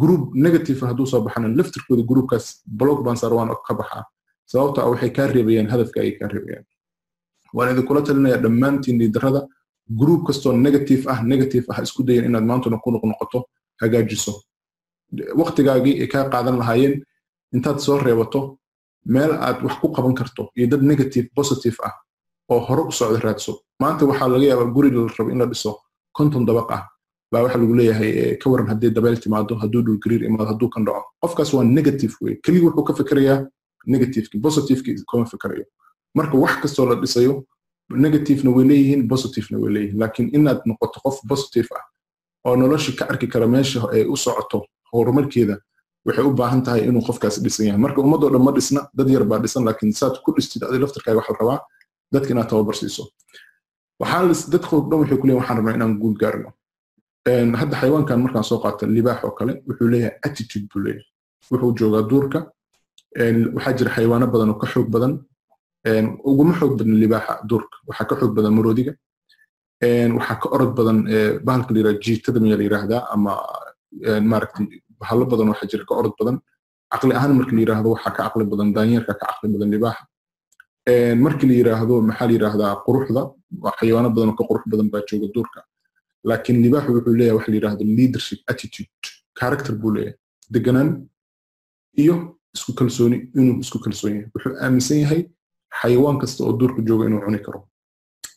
Group 0.00 0.34
negative 0.34 0.80
hadduu 0.86 1.06
soo 1.06 1.20
baxana 1.20 1.48
laftirkooda 1.58 2.02
groupkaas 2.10 2.46
blog 2.66 3.04
baan 3.04 3.16
saara 3.16 3.34
waan 3.36 3.48
ka 3.66 3.74
baxaa. 3.74 4.04
Sababto 4.46 4.80
ah 4.82 4.88
waxay 4.92 5.10
kaa 5.16 5.26
reebayaan 5.26 5.68
hadafka 5.72 6.00
ayay 6.00 6.12
kaa 6.18 6.28
reebayaan. 6.34 6.64
Waan 7.54 7.68
idinkula 7.72 8.00
talinaya 8.02 8.36
dhammaantiin 8.44 8.98
liidarada 8.98 9.40
group 9.90 10.26
kastoo 10.26 10.52
negative 10.52 11.02
ah 11.12 11.22
negative 11.22 11.64
ah 11.72 11.82
isku 11.82 12.02
dayan 12.02 12.24
inaad 12.24 12.44
maantuna 12.44 12.78
ku 12.78 12.90
noqnoqoto 12.90 13.44
hagaajiso. 13.80 14.32
Waqtigaagii 15.40 16.00
ay 16.02 16.06
kaa 16.08 16.28
qaadan 16.32 16.58
lahaayeen 16.58 17.02
intaad 17.54 17.78
soo 17.80 17.98
reebato 17.98 18.58
meel 19.06 19.32
aad 19.32 19.62
wax 19.64 19.74
ku 19.80 19.88
qaban 19.92 20.14
karto 20.14 20.50
iyo 20.56 20.66
dad 20.66 20.82
negative 20.82 21.28
positive 21.34 21.76
ah 21.84 21.92
oo 22.50 22.60
hore 22.60 22.82
u 22.88 22.92
socda 22.92 23.18
raadso. 23.20 23.60
Maanta 23.80 24.06
waxaa 24.06 24.28
laga 24.28 24.46
yaabaa 24.46 24.72
guri 24.74 24.90
la 24.90 25.06
rabo 25.18 25.30
in 25.30 25.38
la 25.38 25.46
dhiso 25.46 25.78
konton 26.12 26.46
dabaq 26.46 26.70
ah 26.76 26.82
baa 27.32 27.42
waxa 27.44 27.58
lagu 27.58 27.74
leeyahay 27.74 28.36
ka 28.40 28.50
waran 28.50 28.68
haddii 28.72 28.90
dabeel 28.90 29.18
timaado 29.20 29.54
hadduu 29.62 29.82
dhulgariir 29.82 30.22
imaado 30.24 30.46
hadduu 30.52 30.68
kan 30.68 30.84
dhaco. 30.84 31.02
Qofkaas 31.20 31.52
waa 31.54 31.64
negative 31.64 32.14
wey 32.20 32.34
keligii 32.44 32.66
wuxuu 32.66 32.84
ka 32.84 32.94
fikirayaa 32.94 33.38
negativeki 33.86 34.38
positiveki 34.40 35.04
kama 35.10 35.24
fikirayo. 35.26 35.64
Marka 36.14 36.36
wax 36.38 36.54
kastoo 36.62 36.86
la 36.86 36.94
dhisayo 36.94 37.44
negativena 38.04 38.50
way 38.56 38.64
leeyihiin 38.70 39.08
positivena 39.12 39.56
way 39.62 39.70
leeyihiin 39.74 39.98
laakiin 40.02 40.28
inaad 40.36 40.60
noqoto 40.70 41.00
qof 41.04 41.16
positive 41.28 41.68
ah 41.78 41.84
oo 42.46 42.56
nolosha 42.56 42.92
ka 42.98 43.04
arki 43.12 43.26
kara 43.32 43.46
meesha 43.46 43.80
ay 43.92 44.04
u 44.04 44.16
socoto 44.16 44.58
horumarkeeda 44.92 45.56
waxay 46.06 46.24
u 46.24 46.32
baahan 46.40 46.62
tahay 46.66 46.82
inuu 46.88 47.02
qofkaas 47.08 47.36
dhisan 47.44 47.66
yahay. 47.66 47.80
Marka 47.84 48.00
ummadoo 48.02 48.30
dhan 48.32 48.42
ma 48.46 48.52
dhisna 48.52 48.80
dad 48.96 49.08
yar 49.14 49.24
baa 49.24 49.38
dhisan 49.38 49.64
laakiin 49.64 49.92
saad 50.00 50.14
ku 50.24 50.32
dhistid 50.36 50.62
adi 50.66 50.78
laftarkaaga 50.82 51.18
waxaa 51.20 51.36
rabaa 51.40 51.58
dadka 52.12 52.30
inaad 52.34 52.48
tababar 52.50 52.74
siiso. 52.80 53.02
Dhan 54.00 54.28
waxay 55.00 55.18
ku 55.20 55.26
waxaan 55.38 55.56
rabnaa 55.58 55.74
inaan 55.78 55.94
guul 56.00 56.16
gaarno. 56.22 56.50
Hadda 57.60 57.74
xayawaankan 57.80 58.18
markaan 58.24 58.44
soo 58.44 58.58
qaata 58.64 58.86
libaax 58.86 59.24
oo 59.24 59.30
kale 59.38 59.52
wuxuu 59.68 59.88
leeyahay 59.92 60.18
attitude 60.26 60.66
buu 60.72 60.80
leeyahay. 60.84 61.06
Wuxuu 61.50 61.72
joogaa 61.78 62.02
duurka 62.10 62.38
waxaa 63.56 63.72
jira 63.78 63.90
xayawaano 63.96 64.26
badan 64.34 64.48
oo 64.50 64.58
ka 64.62 64.66
xoog 64.72 64.88
badan 64.94 65.12
uguma 65.84 66.54
xoog 66.58 66.72
badan 66.78 66.94
libaaxa 67.02 67.34
duurka 67.48 67.76
waxaa 67.88 68.06
ka 68.10 68.14
xoog 68.20 68.32
badan 68.36 68.52
maroodiga 68.54 68.92
waxaa 70.18 70.38
ka 70.42 70.48
orod 70.54 70.72
badan 70.78 70.98
bahalka 71.46 71.70
la 71.74 71.78
yirahda 71.80 72.00
jiitada 72.04 72.38
miya 72.40 72.56
la 72.56 72.62
yiraahdaa 72.68 73.02
ama 73.14 73.32
maaragtay 74.30 74.66
bahalo 75.00 75.24
badan 75.32 75.48
waxaa 75.52 75.68
jira 75.70 75.84
ka 75.88 75.94
orod 75.94 76.14
badan. 76.20 76.36
Caqli 76.92 77.14
ahaan 77.18 77.32
markii 77.38 77.56
la 77.56 77.62
yiraahdo 77.64 77.88
waxaa 77.94 78.12
ka 78.16 78.22
caqli 78.22 78.44
badan 78.52 78.68
daanyeerka 78.76 79.12
ka 79.20 79.26
caqli 79.26 79.48
badan 79.54 79.70
libaaxa. 79.74 80.02
Markii 81.24 81.48
la 81.50 81.54
yiraahdo 81.60 81.94
maxaa 82.08 82.26
la 82.28 82.32
yiraahdaa 82.36 82.72
quruxda 82.86 83.22
xayawaano 83.78 84.08
badan 84.16 84.28
oo 84.32 84.36
ka 84.38 84.44
qurux 84.48 84.62
badan 84.72 84.86
baa 84.92 85.02
jooga 85.08 85.26
duurka 85.34 85.60
laakiin 86.28 86.62
libaaxu 86.64 86.90
wuxuu 86.96 87.14
leeyahay 87.18 87.36
waxa 87.38 87.50
la 87.52 87.56
yiraahdo 87.58 87.82
leadership 87.98 88.40
attitude 88.50 88.90
character 89.38 89.74
buu 89.80 89.90
leeyahay. 89.96 90.14
Deganaan 90.54 90.88
iyo 92.02 92.14
isku 92.56 92.70
kalsooni 92.78 93.16
inuu 93.38 93.56
isku 93.64 93.78
kalsoon 93.84 94.12
yahay. 94.14 94.26
Wuxuu 94.34 94.52
aaminsan 94.64 94.98
yahay 95.04 95.20
xayawaan 95.80 96.18
kasta 96.22 96.44
oo 96.44 96.52
duurka 96.60 96.80
jooga 96.88 97.04
inuu 97.06 97.20
cuni 97.24 97.38
karo. 97.46 97.60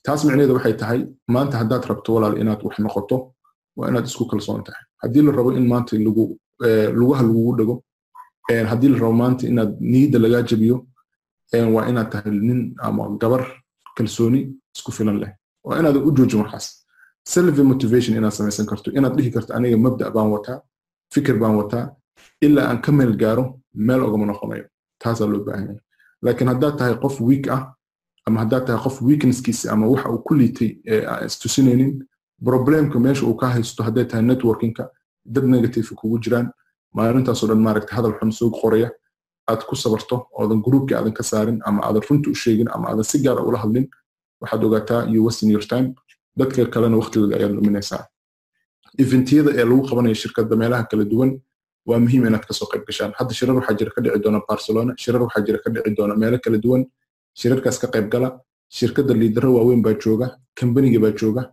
Taas 0.06 0.22
micnaheedu 0.26 0.54
waxay 0.58 0.74
tahay 0.82 1.00
maanta 1.34 1.56
haddaad 1.62 1.84
rabto 1.90 2.10
walaal 2.16 2.36
inaad 2.42 2.62
wax 2.66 2.76
noqoto 2.86 3.18
waa 3.78 3.90
inaad 3.90 4.06
isku 4.10 4.26
kalsoon 4.32 4.64
tahay. 4.68 4.84
Haddii 5.02 5.22
la 5.28 5.32
rabo 5.32 5.52
in 5.60 5.66
maanta 5.72 5.98
lagu 6.08 6.24
lugaha 7.00 7.24
lagugu 7.28 7.52
dhago 7.60 7.76
haddii 8.72 8.90
la 8.94 8.98
rabo 9.04 9.14
maanta 9.22 9.44
inaad 9.52 9.72
niyadda 9.92 10.18
lagaa 10.26 10.42
jabiyo 10.50 10.78
waa 11.76 11.86
inaad 11.92 12.10
tahay 12.14 12.32
nin 12.48 12.62
ama 12.86 13.04
gabar 13.22 13.44
kalsooni 13.98 14.40
isku 14.76 14.92
filan 14.92 15.18
leh. 15.22 15.32
Waa 15.66 15.80
inaadan 15.80 16.04
u 16.08 16.12
joojin 16.18 16.40
waxaas 16.44 16.68
self 17.34 17.58
motivation 17.72 18.14
inaad 18.18 18.32
samaysan 18.38 18.66
karto 18.72 18.92
inaad 18.98 19.14
dhihi 19.18 19.32
karto 19.36 19.52
aniga 19.58 19.78
mabda 19.86 20.10
baan 20.16 20.30
wataa 20.36 20.58
fikir 21.14 21.36
baan 21.42 21.56
wataa 21.62 21.86
ilaa 22.46 22.66
aan 22.70 22.80
ka 22.86 22.92
meel 22.92 23.14
gaaro 23.22 23.44
meel 23.74 24.02
ogama 24.08 24.26
noqonayo. 24.26 24.66
Taasaa 25.02 25.28
loo 25.32 25.44
baahan 25.48 25.80
laakiin 26.26 26.50
haddaad 26.54 26.76
tahay 26.80 26.96
qof 27.04 27.16
weak 27.28 27.46
ah 27.56 27.62
ama 28.28 28.38
haddaad 28.44 28.64
tahay 28.68 28.82
qof 28.86 28.96
weaknesskiisa 29.08 29.66
ama 29.74 29.86
waxa 29.94 30.10
uu 30.14 30.22
ku 30.28 30.34
liitay 30.40 30.70
istusinaynin 31.30 31.92
problemka 32.48 33.00
meesha 33.06 33.24
uu 33.30 33.36
ka 33.42 33.48
haysto 33.56 33.84
hadday 33.88 34.06
tahay 34.12 34.24
networkingka 34.32 34.84
dad 35.34 35.44
negative 35.56 35.88
kugu 36.00 36.18
jiraan 36.24 36.48
maalintaasoo 36.98 37.48
dhan 37.50 37.62
maaragta 37.68 37.96
hadal 37.98 38.14
xun 38.20 38.32
soo 38.40 38.50
qoraya 38.62 38.90
aad 39.52 39.62
ku 39.70 39.76
sabarto 39.84 40.16
oodan 40.40 40.60
groupkii 40.66 40.96
aadan 40.98 41.14
ka 41.20 41.24
saarin 41.32 41.60
ama 41.70 41.80
aadan 41.88 42.04
runta 42.10 42.30
u 42.34 42.36
sheegin 42.44 42.70
ama 42.76 42.86
aadan 42.92 43.04
si 43.12 43.18
gaara 43.26 43.42
ula 43.50 43.58
hadlin 43.64 43.86
waxaad 44.42 44.64
ogaataa 44.68 45.02
you 45.14 45.22
wasting 45.26 45.52
your 45.56 45.66
time. 45.74 45.88
dadka 46.40 46.66
kalena 46.74 46.98
waqtigooda 47.02 47.36
ayaad 47.40 47.54
luminaysaa 47.58 48.04
eventiyada 49.04 49.52
ee 49.60 49.66
lagu 49.70 49.82
qabanayo 49.90 50.16
shirkadda 50.24 50.56
meelaha 50.62 50.84
kala 50.92 51.04
duwan 51.12 51.30
waa 51.86 52.00
muhiim 52.00 52.26
inaad 52.28 52.46
ka 52.48 52.54
soo 52.54 52.68
qayb 52.72 52.84
gashaan. 52.88 53.12
Hadda 53.20 53.34
shirar 53.34 53.56
waxaa 53.56 53.78
jira 53.80 53.92
ka 53.96 54.02
dhici 54.02 54.20
doona 54.24 54.42
barcelona 54.50 54.94
shirar 54.98 55.22
waxaa 55.22 55.46
jira 55.48 55.60
ka 55.64 55.70
dhici 55.70 55.96
doona 55.98 56.16
meelo 56.16 56.38
kala 56.40 56.58
duwan. 56.58 56.86
Shirarkaas 57.40 57.78
ka 57.82 57.88
qayb 57.88 58.10
gala 58.10 58.30
shirkadda 58.78 59.14
liidaro 59.22 59.50
waaweyn 59.58 59.82
baa 59.84 59.94
jooga 60.04 60.28
kambaniga 60.56 61.00
baa 61.00 61.12
jooga. 61.22 61.44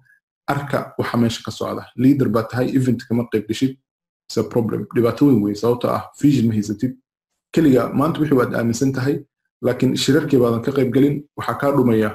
Arka 0.49 0.95
waxa 0.99 1.17
meesha 1.19 1.43
ka 1.45 1.51
socda. 1.51 1.85
Liader 1.97 2.29
baa 2.29 2.43
tahay 2.51 2.69
event 2.79 3.01
kama 3.09 3.25
qayb 3.33 3.47
gashid? 3.49 3.77
A 4.39 4.43
problem. 4.43 4.87
Dhibaato 4.97 5.27
weyn 5.29 5.43
wey 5.43 5.55
sababtoo 5.55 5.91
ah 5.91 6.09
vision 6.21 6.47
ma 6.49 6.55
haysatid. 6.55 6.93
Keliga 7.55 7.83
maanta 7.93 8.21
wixii 8.21 8.39
waad 8.41 8.55
aaminsan 8.55 8.93
tahay 8.93 9.15
laakiin 9.67 9.93
shirarkii 9.97 10.39
baadan 10.41 10.63
ka 10.65 10.73
qayb 10.73 10.91
gelin 10.95 11.17
waxaa 11.37 11.59
kaa 11.61 11.71
dhumaya 11.77 12.11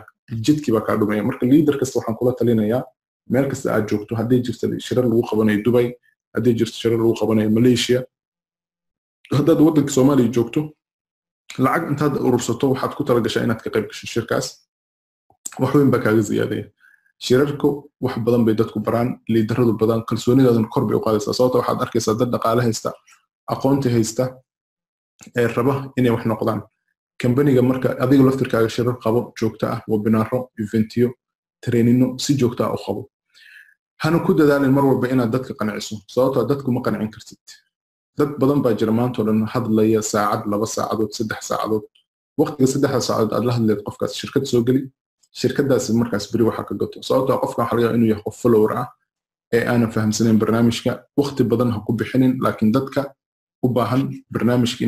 jidkii 0.46 0.74
baa 0.76 0.82
kaa 0.88 0.96
dhumaya. 0.98 1.22
Marka 1.24 1.46
liader 1.46 1.78
kasta 1.78 2.00
waxaan 2.00 2.16
kula 2.18 2.34
talinayaa 2.40 2.82
meel 3.30 3.46
kasta 3.52 3.70
aad 3.76 3.86
joogto 3.90 4.16
hadday 4.16 4.40
jirta 4.42 4.66
shirar 4.86 5.06
lagu 5.06 5.22
qabanayo 5.30 5.62
dubai 5.68 5.94
hadday 6.36 6.54
jirto 6.60 6.78
shirar 6.82 6.98
lagu 7.02 7.14
qabanayo 7.20 7.50
malaysia. 7.58 8.00
Haddaad 9.38 9.60
waddanka 9.66 9.92
soomaaliya 9.98 10.30
joogto 10.36 10.62
lacag 11.66 11.84
intaad 11.92 12.14
urursato 12.28 12.66
waxaad 12.74 12.94
ku 12.98 13.04
talagashaa 13.04 13.44
inaad 13.46 13.62
ka 13.64 13.70
qayb 13.74 13.86
gasho 13.92 14.08
shirkaas. 14.14 14.48
Wax 15.60 15.72
weyn 15.76 15.92
baa 15.94 16.00
kaaga 16.06 16.22
ziyaadaya. 16.30 16.66
Shirarku 17.26 17.70
wax 18.02 18.16
badan 18.26 18.46
bay 18.46 18.56
dadku 18.60 18.80
baraan 18.88 19.10
liidaradu 19.34 19.74
badan 19.82 20.02
kalsoonidaaduna 20.10 20.70
kor 20.74 20.84
bay 20.88 20.96
u 20.98 21.02
qaadaysaa. 21.06 21.34
Sababta 21.38 21.58
waxaad 21.62 21.80
arkaysaa 21.86 22.16
dad 22.20 22.30
dhaqaale 22.34 22.62
haysta 22.68 22.90
aqoonti 23.54 23.90
haysta 23.96 24.24
ee 25.40 25.48
raba 25.56 25.74
inay 25.98 26.12
wax 26.16 26.24
noqdaan. 26.32 26.62
Kambaniga 27.22 27.62
marka 27.70 27.90
adiga 28.04 28.24
laftirkaaga 28.28 28.70
shirar 28.70 28.96
qabo 29.04 29.20
joogto 29.40 29.66
ah 29.74 29.80
webinaaro 29.92 30.40
eventiyo 30.62 31.08
treenino 31.64 32.08
si 32.24 32.32
joogto 32.42 32.62
ah 32.66 32.74
u 32.76 32.80
qabo 32.86 33.02
hana 34.04 34.18
ku 34.26 34.32
dadaalin 34.40 34.72
mar 34.78 34.84
walba 34.90 35.08
inaad 35.14 35.32
dadka 35.36 35.54
qanciso 35.60 35.96
sababtoo 36.14 36.44
dadku 36.52 36.70
ma 36.76 36.82
qancin 36.86 37.10
kartid. 37.16 37.40
Dad 38.18 38.30
badan 38.42 38.60
baa 38.66 38.74
jira 38.80 38.92
maantao 39.00 39.24
dhan 39.28 39.40
hadlaya 39.54 40.02
saacad 40.12 40.42
laba 40.52 40.66
saacadood 40.76 41.12
saddex 41.18 41.42
saacadood. 41.50 41.86
Waqtiga 42.40 42.68
saddexda 42.74 43.02
saacadood 43.08 43.34
aad 43.38 43.46
la 43.48 43.54
hadleed 43.58 43.82
qofkaas 43.88 44.14
shirkad 44.20 44.46
soo 44.52 44.62
geli 44.68 44.82
shirkadaasi 45.40 45.90
markaas 46.02 46.26
beri 46.32 46.44
waxaa 46.50 46.66
ka 46.70 46.74
gato. 46.82 46.98
Sababtoo 47.08 47.38
qofkan 47.44 47.64
waxa 47.66 47.76
laga 47.78 47.96
inuu 47.98 48.10
yahay 48.12 48.24
qof 48.28 48.36
follower 48.42 48.72
ah 48.82 48.88
ee 49.56 49.64
aanan 49.72 49.92
fahamsanayn 49.96 50.38
barnaamijka 50.42 50.92
waqti 51.20 51.42
badan 51.52 51.70
ha 51.74 51.80
ku 51.88 51.92
bixinin 52.00 52.34
laakiin 52.44 52.72
dadka 52.78 53.02
u 53.66 53.68
baahan 53.76 54.02
barnaamijka 54.34 54.82